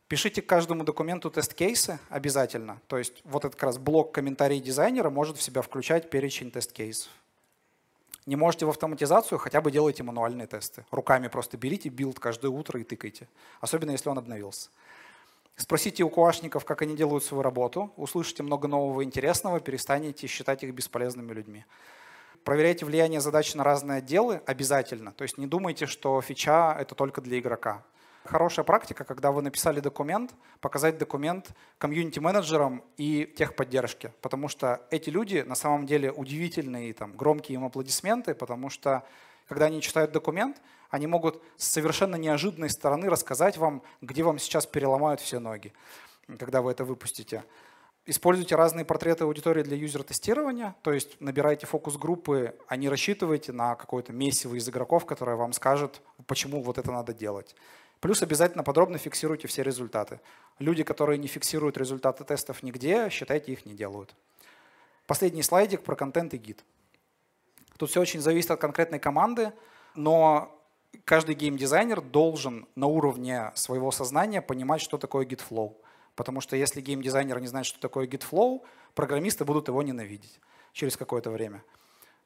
Пишите 0.07 0.43
к 0.43 0.47
каждому 0.47 0.85
документу 0.85 1.29
тест-кейсы 1.29 1.99
обязательно. 2.09 2.81
То 2.87 2.97
есть 2.97 3.21
вот 3.25 3.45
этот 3.45 3.57
как 3.57 3.65
раз 3.65 3.79
блок 3.79 4.13
комментарий 4.13 4.61
дизайнера 4.61 5.11
может 5.11 5.39
в 5.39 5.43
себя 5.43 5.63
включать 5.63 6.09
перечень 6.09 6.53
тест-кейсов. 6.53 7.11
Не 8.27 8.37
можете 8.37 8.67
в 8.67 8.69
автоматизацию, 8.69 9.39
хотя 9.39 9.61
бы 9.61 9.71
делайте 9.71 10.03
мануальные 10.03 10.47
тесты. 10.47 10.85
Руками 10.91 11.29
просто 11.29 11.57
берите 11.57 11.89
билд 11.89 12.19
каждое 12.19 12.51
утро 12.51 12.81
и 12.81 12.85
тыкайте. 12.85 13.29
Особенно 13.61 13.93
если 13.93 14.09
он 14.09 14.19
обновился. 14.19 14.71
Спросите 15.57 16.05
у 16.05 16.09
QA 16.09 16.20
шников, 16.20 16.65
как 16.65 16.83
они 16.83 16.97
делают 16.97 17.23
свою 17.23 17.43
работу, 17.43 17.93
услышите 17.97 18.43
много 18.43 18.67
нового 18.67 19.05
интересного, 19.05 19.61
перестанете 19.61 20.27
считать 20.27 20.63
их 20.63 20.73
бесполезными 20.73 21.33
людьми. 21.33 21.65
Проверяйте 22.45 22.87
влияние 22.87 23.21
задач 23.21 23.55
на 23.55 23.63
разные 23.63 23.99
отделы 23.99 24.41
обязательно. 24.47 25.13
То 25.13 25.23
есть 25.23 25.37
не 25.37 25.47
думайте, 25.47 25.85
что 25.85 26.21
фича— 26.23 26.75
это 26.81 26.95
только 26.95 27.21
для 27.21 27.39
игрока. 27.39 27.83
Хорошая 28.25 28.65
практика, 28.65 29.05
когда 29.05 29.33
вы 29.33 29.41
написали 29.41 29.81
документ, 29.81 30.35
показать 30.61 30.99
документ 30.99 31.51
комьюнити-менеджерам 31.79 32.85
и 32.99 33.33
техподдержке, 33.37 34.13
потому 34.21 34.49
что 34.49 34.87
эти 34.91 35.09
люди 35.09 35.39
на 35.47 35.55
самом 35.55 35.87
деле 35.87 36.13
удивительные, 36.13 36.93
там, 36.93 37.17
громкие 37.17 37.57
им 37.57 37.65
аплодисменты, 37.65 38.35
потому 38.35 38.69
что 38.69 39.05
когда 39.49 39.67
они 39.67 39.81
читают 39.81 40.13
документ, 40.13 40.61
они 40.91 41.07
могут 41.07 41.43
с 41.57 41.67
совершенно 41.67 42.17
неожиданной 42.17 42.69
стороны 42.69 43.09
рассказать 43.09 43.57
вам, 43.57 43.83
где 44.03 44.23
вам 44.23 44.39
сейчас 44.39 44.67
переломают 44.67 45.21
все 45.21 45.39
ноги, 45.39 45.73
когда 46.39 46.61
вы 46.61 46.73
это 46.73 46.85
выпустите. 46.85 47.45
Используйте 48.07 48.55
разные 48.55 48.85
портреты 48.85 49.25
аудитории 49.25 49.63
для 49.63 49.77
юзер-тестирования, 49.77 50.75
то 50.83 50.93
есть 50.93 51.21
набирайте 51.21 51.67
фокус-группы, 51.67 52.55
а 52.67 52.77
не 52.77 52.89
рассчитывайте 52.89 53.53
на 53.53 53.77
какое-то 53.77 54.13
месиво 54.13 54.57
из 54.57 54.69
игроков, 54.69 55.07
которое 55.07 55.37
вам 55.37 55.53
скажет, 55.53 56.03
почему 56.27 56.63
вот 56.63 56.77
это 56.77 56.91
надо 56.93 57.15
делать. 57.15 57.55
Плюс 58.01 58.23
обязательно 58.23 58.65
подробно 58.65 58.99
фиксируйте 58.99 59.47
все 59.47 59.63
результаты. 59.63 60.21
Люди, 60.59 60.83
которые 60.83 61.19
не 61.19 61.27
фиксируют 61.27 61.77
результаты 61.77 62.25
тестов 62.25 62.63
нигде, 62.63 63.11
считайте, 63.11 63.53
их 63.53 63.67
не 63.67 63.75
делают. 63.75 64.15
Последний 65.07 65.43
слайдик 65.43 65.83
про 65.83 65.97
контент 65.97 66.33
и 66.35 66.39
гид. 66.39 66.65
Тут 67.77 67.91
все 67.91 68.01
очень 68.01 68.21
зависит 68.21 68.51
от 68.51 68.61
конкретной 68.61 68.99
команды, 68.99 69.53
но 69.95 70.57
каждый 71.05 71.35
геймдизайнер 71.35 72.01
должен 72.01 72.67
на 72.75 72.87
уровне 72.87 73.53
своего 73.55 73.91
сознания 73.91 74.41
понимать, 74.41 74.81
что 74.81 74.97
такое 74.97 75.27
GitFlow. 75.27 75.77
Потому 76.15 76.41
что 76.41 76.57
если 76.57 76.81
геймдизайнер 76.81 77.39
не 77.41 77.47
знает, 77.47 77.67
что 77.67 77.81
такое 77.81 78.07
GitFlow, 78.07 78.63
программисты 78.95 79.45
будут 79.45 79.69
его 79.69 79.83
ненавидеть 79.83 80.41
через 80.73 80.97
какое-то 80.97 81.31
время. 81.31 81.63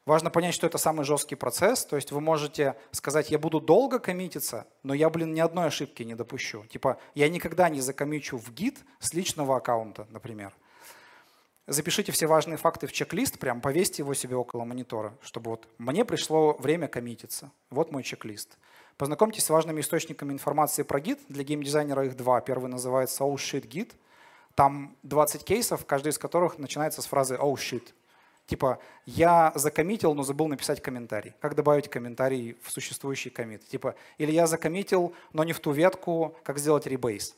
Важно 0.07 0.31
понять, 0.31 0.55
что 0.55 0.67
это 0.67 0.77
самый 0.77 1.05
жесткий 1.05 1.35
процесс. 1.35 1.87
То 1.87 1.97
есть 1.97 2.13
вы 2.13 2.21
можете 2.21 2.77
сказать, 2.91 3.31
я 3.31 3.39
буду 3.39 3.61
долго 3.61 3.99
коммититься, 3.99 4.67
но 4.83 4.93
я, 4.93 5.09
блин, 5.09 5.33
ни 5.33 5.41
одной 5.41 5.67
ошибки 5.67 6.03
не 6.03 6.15
допущу. 6.15 6.65
Типа, 6.67 6.99
я 7.15 7.29
никогда 7.29 7.71
не 7.71 7.81
закоммичу 7.81 8.37
в 8.37 8.53
гид 8.53 8.79
с 8.99 9.15
личного 9.15 9.57
аккаунта, 9.57 10.07
например. 10.11 10.53
Запишите 11.67 12.13
все 12.13 12.27
важные 12.27 12.59
факты 12.59 12.87
в 12.87 12.93
чек-лист, 12.93 13.39
прям 13.39 13.63
повесьте 13.63 14.03
его 14.03 14.13
себе 14.13 14.37
около 14.37 14.65
монитора, 14.65 15.15
чтобы 15.23 15.53
вот 15.53 15.67
мне 15.79 16.05
пришло 16.05 16.53
время 16.59 16.89
коммититься. 16.89 17.51
Вот 17.71 17.91
мой 17.91 18.03
чек-лист. 18.03 18.59
Познакомьтесь 18.99 19.45
с 19.45 19.51
важными 19.51 19.81
источниками 19.81 20.35
информации 20.35 20.83
про 20.83 21.01
гид. 21.01 21.19
Для 21.29 21.43
геймдизайнера 21.43 22.05
их 22.05 22.17
два. 22.17 22.43
Первый 22.43 22.69
называется 22.71 23.25
Oh 23.25 23.35
Shit 23.37 23.67
Git. 23.67 23.93
Там 24.55 24.95
20 25.05 25.43
кейсов, 25.43 25.87
каждый 25.87 26.11
из 26.11 26.19
которых 26.19 26.59
начинается 26.59 27.01
с 27.01 27.07
фразы 27.07 27.37
Oh 27.37 27.55
Shit. 27.55 27.95
Типа, 28.47 28.79
я 29.07 29.53
закоммитил, 29.55 30.15
но 30.15 30.23
забыл 30.23 30.49
написать 30.49 30.83
комментарий. 30.83 31.33
Как 31.41 31.55
добавить 31.55 31.89
комментарий 31.89 32.57
в 32.63 32.71
существующий 32.71 33.31
коммит? 33.31 33.67
Типа, 33.67 33.95
или 34.19 34.33
я 34.33 34.47
закоммитил, 34.47 35.15
но 35.33 35.45
не 35.45 35.55
в 35.55 35.61
ту 35.61 35.73
ветку, 35.73 36.37
как 36.43 36.59
сделать 36.59 36.87
ребейс. 36.87 37.35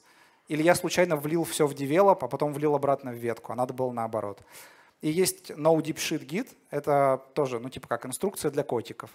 Или 0.49 0.63
я 0.63 0.75
случайно 0.75 1.17
влил 1.17 1.45
все 1.45 1.67
в 1.67 1.75
develop, 1.75 2.19
а 2.23 2.29
потом 2.29 2.53
влил 2.53 2.75
обратно 2.75 3.13
в 3.13 3.17
ветку, 3.17 3.53
а 3.53 3.57
надо 3.57 3.73
было 3.73 3.93
наоборот. 3.93 4.41
И 5.01 5.11
есть 5.11 5.51
no 5.51 5.77
deep 5.77 5.97
shit 5.97 6.27
git, 6.27 6.49
это 6.71 7.23
тоже, 7.35 7.61
ну 7.61 7.69
типа 7.69 7.87
как 7.87 8.07
инструкция 8.07 8.51
для 8.51 8.63
котиков, 8.63 9.11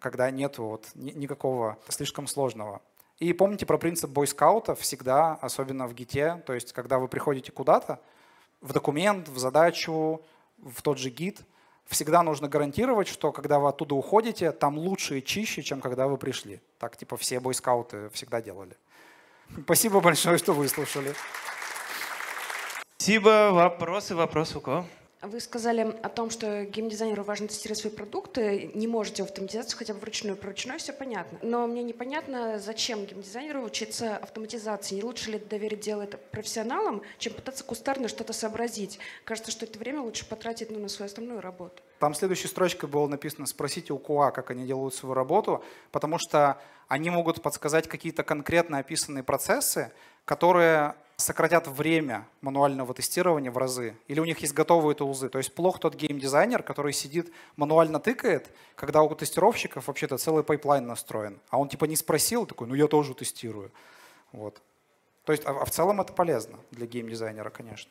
когда 0.00 0.30
нет 0.30 0.58
вот 0.58 0.88
никакого 0.94 1.78
слишком 1.88 2.26
сложного. 2.26 2.82
И 3.18 3.32
помните 3.32 3.66
про 3.66 3.78
принцип 3.78 4.10
бойскаута 4.10 4.74
всегда, 4.74 5.34
особенно 5.34 5.86
в 5.86 5.94
гите, 5.94 6.42
то 6.46 6.54
есть 6.54 6.72
когда 6.72 6.98
вы 6.98 7.08
приходите 7.08 7.52
куда-то, 7.52 8.00
в 8.60 8.72
документ, 8.72 9.28
в 9.28 9.38
задачу, 9.38 10.22
в 10.62 10.82
тот 10.82 10.98
же 10.98 11.10
гид, 11.10 11.40
всегда 11.86 12.22
нужно 12.22 12.48
гарантировать, 12.48 13.08
что 13.08 13.32
когда 13.32 13.58
вы 13.58 13.68
оттуда 13.68 13.94
уходите, 13.94 14.52
там 14.52 14.78
лучше 14.78 15.18
и 15.18 15.24
чище, 15.24 15.62
чем 15.62 15.80
когда 15.80 16.08
вы 16.08 16.16
пришли. 16.16 16.60
Так 16.78 16.96
типа 16.96 17.16
все 17.16 17.40
бойскауты 17.40 18.08
всегда 18.10 18.40
делали. 18.40 18.76
Спасибо 19.64 20.00
большое, 20.00 20.38
что 20.38 20.52
выслушали. 20.52 21.14
Спасибо. 22.96 23.50
Вопросы, 23.52 24.14
вопросы 24.14 24.58
у 24.58 24.60
кого? 24.60 24.86
Вы 25.22 25.38
сказали 25.38 25.82
о 26.02 26.08
том, 26.08 26.30
что 26.30 26.64
геймдизайнеру 26.64 27.22
важно 27.22 27.46
тестировать 27.46 27.78
свои 27.78 27.92
продукты, 27.92 28.72
не 28.74 28.88
можете 28.88 29.22
автоматизацию 29.22 29.78
хотя 29.78 29.94
бы 29.94 30.00
вручную. 30.00 30.36
Про 30.36 30.48
ручную 30.48 30.80
все 30.80 30.92
понятно. 30.92 31.38
Но 31.42 31.68
мне 31.68 31.84
непонятно, 31.84 32.58
зачем 32.58 33.06
геймдизайнеру 33.06 33.62
учиться 33.62 34.16
автоматизации. 34.16 34.96
Не 34.96 35.04
лучше 35.04 35.30
ли 35.30 35.38
доверить 35.38 35.78
дело 35.78 36.02
это 36.02 36.18
профессионалам, 36.18 37.02
чем 37.18 37.34
пытаться 37.34 37.62
кустарно 37.62 38.08
что-то 38.08 38.32
сообразить? 38.32 38.98
Кажется, 39.22 39.52
что 39.52 39.64
это 39.64 39.78
время 39.78 40.00
лучше 40.00 40.28
потратить 40.28 40.72
ну, 40.72 40.80
на 40.80 40.88
свою 40.88 41.08
основную 41.08 41.40
работу. 41.40 41.80
Там 42.00 42.14
следующей 42.14 42.48
строчкой 42.48 42.88
было 42.88 43.06
написано 43.06 43.46
«Спросите 43.46 43.92
у 43.92 43.98
КУА, 43.98 44.32
как 44.32 44.50
они 44.50 44.66
делают 44.66 44.92
свою 44.92 45.14
работу», 45.14 45.62
потому 45.92 46.18
что 46.18 46.60
они 46.88 47.10
могут 47.10 47.40
подсказать 47.42 47.86
какие-то 47.86 48.24
конкретно 48.24 48.78
описанные 48.78 49.22
процессы, 49.22 49.92
которые 50.24 50.94
сократят 51.16 51.68
время 51.68 52.26
мануального 52.40 52.92
тестирования 52.94 53.50
в 53.50 53.58
разы, 53.58 53.96
или 54.08 54.20
у 54.20 54.24
них 54.24 54.38
есть 54.40 54.54
готовые 54.54 54.94
тулзы. 54.94 55.28
То 55.28 55.38
есть 55.38 55.54
плох 55.54 55.78
тот 55.78 55.94
геймдизайнер, 55.94 56.62
который 56.62 56.92
сидит, 56.92 57.32
мануально 57.56 58.00
тыкает, 58.00 58.50
когда 58.74 59.02
у 59.02 59.14
тестировщиков 59.14 59.86
вообще-то 59.86 60.18
целый 60.18 60.42
пайплайн 60.42 60.86
настроен. 60.86 61.38
А 61.50 61.58
он 61.58 61.68
типа 61.68 61.84
не 61.84 61.96
спросил, 61.96 62.46
такой, 62.46 62.66
ну 62.66 62.74
я 62.74 62.88
тоже 62.88 63.14
тестирую. 63.14 63.70
Вот. 64.32 64.60
То 65.24 65.32
есть, 65.32 65.44
а, 65.46 65.50
а 65.50 65.64
в 65.64 65.70
целом 65.70 66.00
это 66.00 66.12
полезно 66.12 66.58
для 66.70 66.86
геймдизайнера, 66.86 67.50
конечно. 67.50 67.90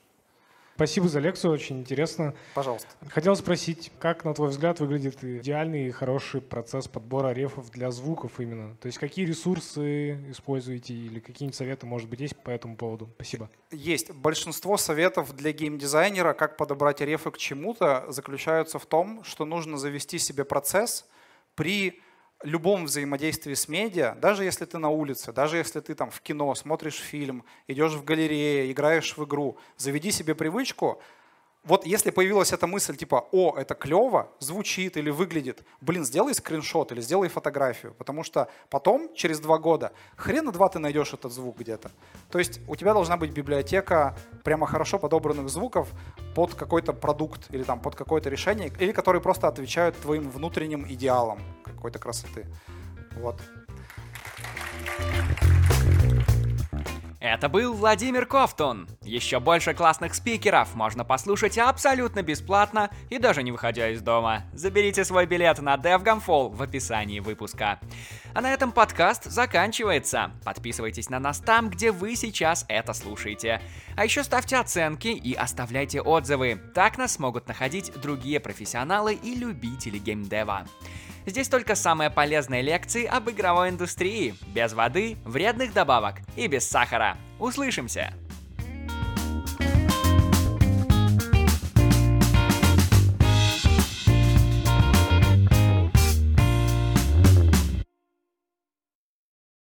Спасибо 0.75 1.07
за 1.07 1.19
лекцию, 1.19 1.51
очень 1.51 1.79
интересно. 1.79 2.33
Пожалуйста. 2.55 2.87
Хотел 3.09 3.35
спросить, 3.35 3.91
как, 3.99 4.25
на 4.25 4.33
твой 4.33 4.49
взгляд, 4.49 4.79
выглядит 4.79 5.23
идеальный 5.23 5.87
и 5.87 5.91
хороший 5.91 6.41
процесс 6.41 6.87
подбора 6.87 7.33
рефов 7.33 7.69
для 7.71 7.91
звуков 7.91 8.39
именно? 8.39 8.75
То 8.77 8.87
есть 8.87 8.97
какие 8.97 9.25
ресурсы 9.25 10.31
используете 10.31 10.93
или 10.93 11.19
какие-нибудь 11.19 11.55
советы, 11.55 11.85
может 11.85 12.09
быть, 12.09 12.19
есть 12.19 12.35
по 12.35 12.49
этому 12.49 12.75
поводу? 12.75 13.09
Спасибо. 13.15 13.49
Есть. 13.71 14.11
Большинство 14.11 14.77
советов 14.77 15.35
для 15.35 15.51
геймдизайнера, 15.51 16.33
как 16.33 16.57
подобрать 16.57 17.01
рефы 17.01 17.31
к 17.31 17.37
чему-то, 17.37 18.05
заключаются 18.09 18.79
в 18.79 18.85
том, 18.85 19.23
что 19.23 19.45
нужно 19.45 19.77
завести 19.77 20.17
себе 20.17 20.45
процесс 20.45 21.07
при 21.55 22.00
любом 22.43 22.85
взаимодействии 22.85 23.53
с 23.53 23.67
медиа, 23.67 24.15
даже 24.21 24.43
если 24.43 24.65
ты 24.65 24.77
на 24.77 24.89
улице, 24.89 25.31
даже 25.31 25.57
если 25.57 25.79
ты 25.79 25.95
там 25.95 26.09
в 26.09 26.21
кино 26.21 26.53
смотришь 26.55 26.99
фильм, 26.99 27.43
идешь 27.67 27.93
в 27.93 28.03
галерее, 28.03 28.71
играешь 28.71 29.17
в 29.17 29.23
игру, 29.23 29.57
заведи 29.77 30.11
себе 30.11 30.35
привычку 30.35 31.01
вот 31.63 31.85
если 31.85 32.09
появилась 32.09 32.53
эта 32.53 32.65
мысль, 32.65 32.95
типа, 32.95 33.27
о, 33.31 33.55
это 33.55 33.75
клево, 33.75 34.29
звучит 34.39 34.97
или 34.97 35.11
выглядит, 35.11 35.63
блин, 35.79 36.03
сделай 36.03 36.33
скриншот 36.33 36.91
или 36.91 37.01
сделай 37.01 37.29
фотографию, 37.29 37.93
потому 37.93 38.23
что 38.23 38.49
потом, 38.71 39.13
через 39.13 39.39
два 39.39 39.59
года, 39.59 39.91
хрена 40.15 40.51
два 40.51 40.69
ты 40.69 40.79
найдешь 40.79 41.13
этот 41.13 41.31
звук 41.31 41.59
где-то. 41.59 41.91
То 42.31 42.39
есть 42.39 42.61
у 42.67 42.75
тебя 42.75 42.93
должна 42.93 43.15
быть 43.15 43.29
библиотека 43.31 44.17
прямо 44.43 44.65
хорошо 44.65 44.97
подобранных 44.97 45.49
звуков 45.49 45.89
под 46.33 46.55
какой-то 46.55 46.93
продукт 46.93 47.45
или 47.51 47.61
там 47.61 47.79
под 47.79 47.95
какое-то 47.95 48.29
решение, 48.29 48.73
или 48.79 48.91
которые 48.91 49.21
просто 49.21 49.47
отвечают 49.47 49.95
твоим 49.99 50.31
внутренним 50.31 50.87
идеалам 50.87 51.39
какой-то 51.81 51.97
красоты. 51.97 52.45
Вот. 53.15 53.41
Это 57.19 57.49
был 57.49 57.73
Владимир 57.73 58.25
Кофтун. 58.25 58.87
Еще 59.03 59.39
больше 59.39 59.75
классных 59.75 60.15
спикеров 60.15 60.73
можно 60.73 61.05
послушать 61.05 61.57
абсолютно 61.59 62.23
бесплатно 62.23 62.89
и 63.09 63.19
даже 63.19 63.43
не 63.43 63.51
выходя 63.51 63.89
из 63.89 64.01
дома. 64.01 64.43
Заберите 64.53 65.05
свой 65.05 65.27
билет 65.27 65.59
на 65.59 65.75
DevGam 65.75 66.23
Fall 66.25 66.49
в 66.49 66.61
описании 66.61 67.19
выпуска. 67.19 67.79
А 68.33 68.41
на 68.41 68.51
этом 68.51 68.71
подкаст 68.71 69.25
заканчивается. 69.25 70.31
Подписывайтесь 70.43 71.09
на 71.09 71.19
нас 71.19 71.39
там, 71.39 71.69
где 71.69 71.91
вы 71.91 72.15
сейчас 72.15 72.65
это 72.67 72.93
слушаете. 72.93 73.61
А 73.95 74.03
еще 74.03 74.23
ставьте 74.23 74.57
оценки 74.57 75.09
и 75.09 75.33
оставляйте 75.35 76.01
отзывы. 76.01 76.59
Так 76.73 76.97
нас 76.97 77.13
смогут 77.13 77.47
находить 77.47 77.91
другие 78.01 78.39
профессионалы 78.39 79.13
и 79.13 79.35
любители 79.35 79.99
геймдева. 79.99 80.65
Здесь 81.25 81.49
только 81.49 81.75
самые 81.75 82.09
полезные 82.09 82.61
лекции 82.61 83.05
об 83.05 83.29
игровой 83.29 83.69
индустрии, 83.69 84.35
без 84.47 84.73
воды, 84.73 85.17
вредных 85.25 85.73
добавок 85.73 86.15
и 86.35 86.47
без 86.47 86.67
сахара. 86.67 87.17
Услышимся! 87.39 88.13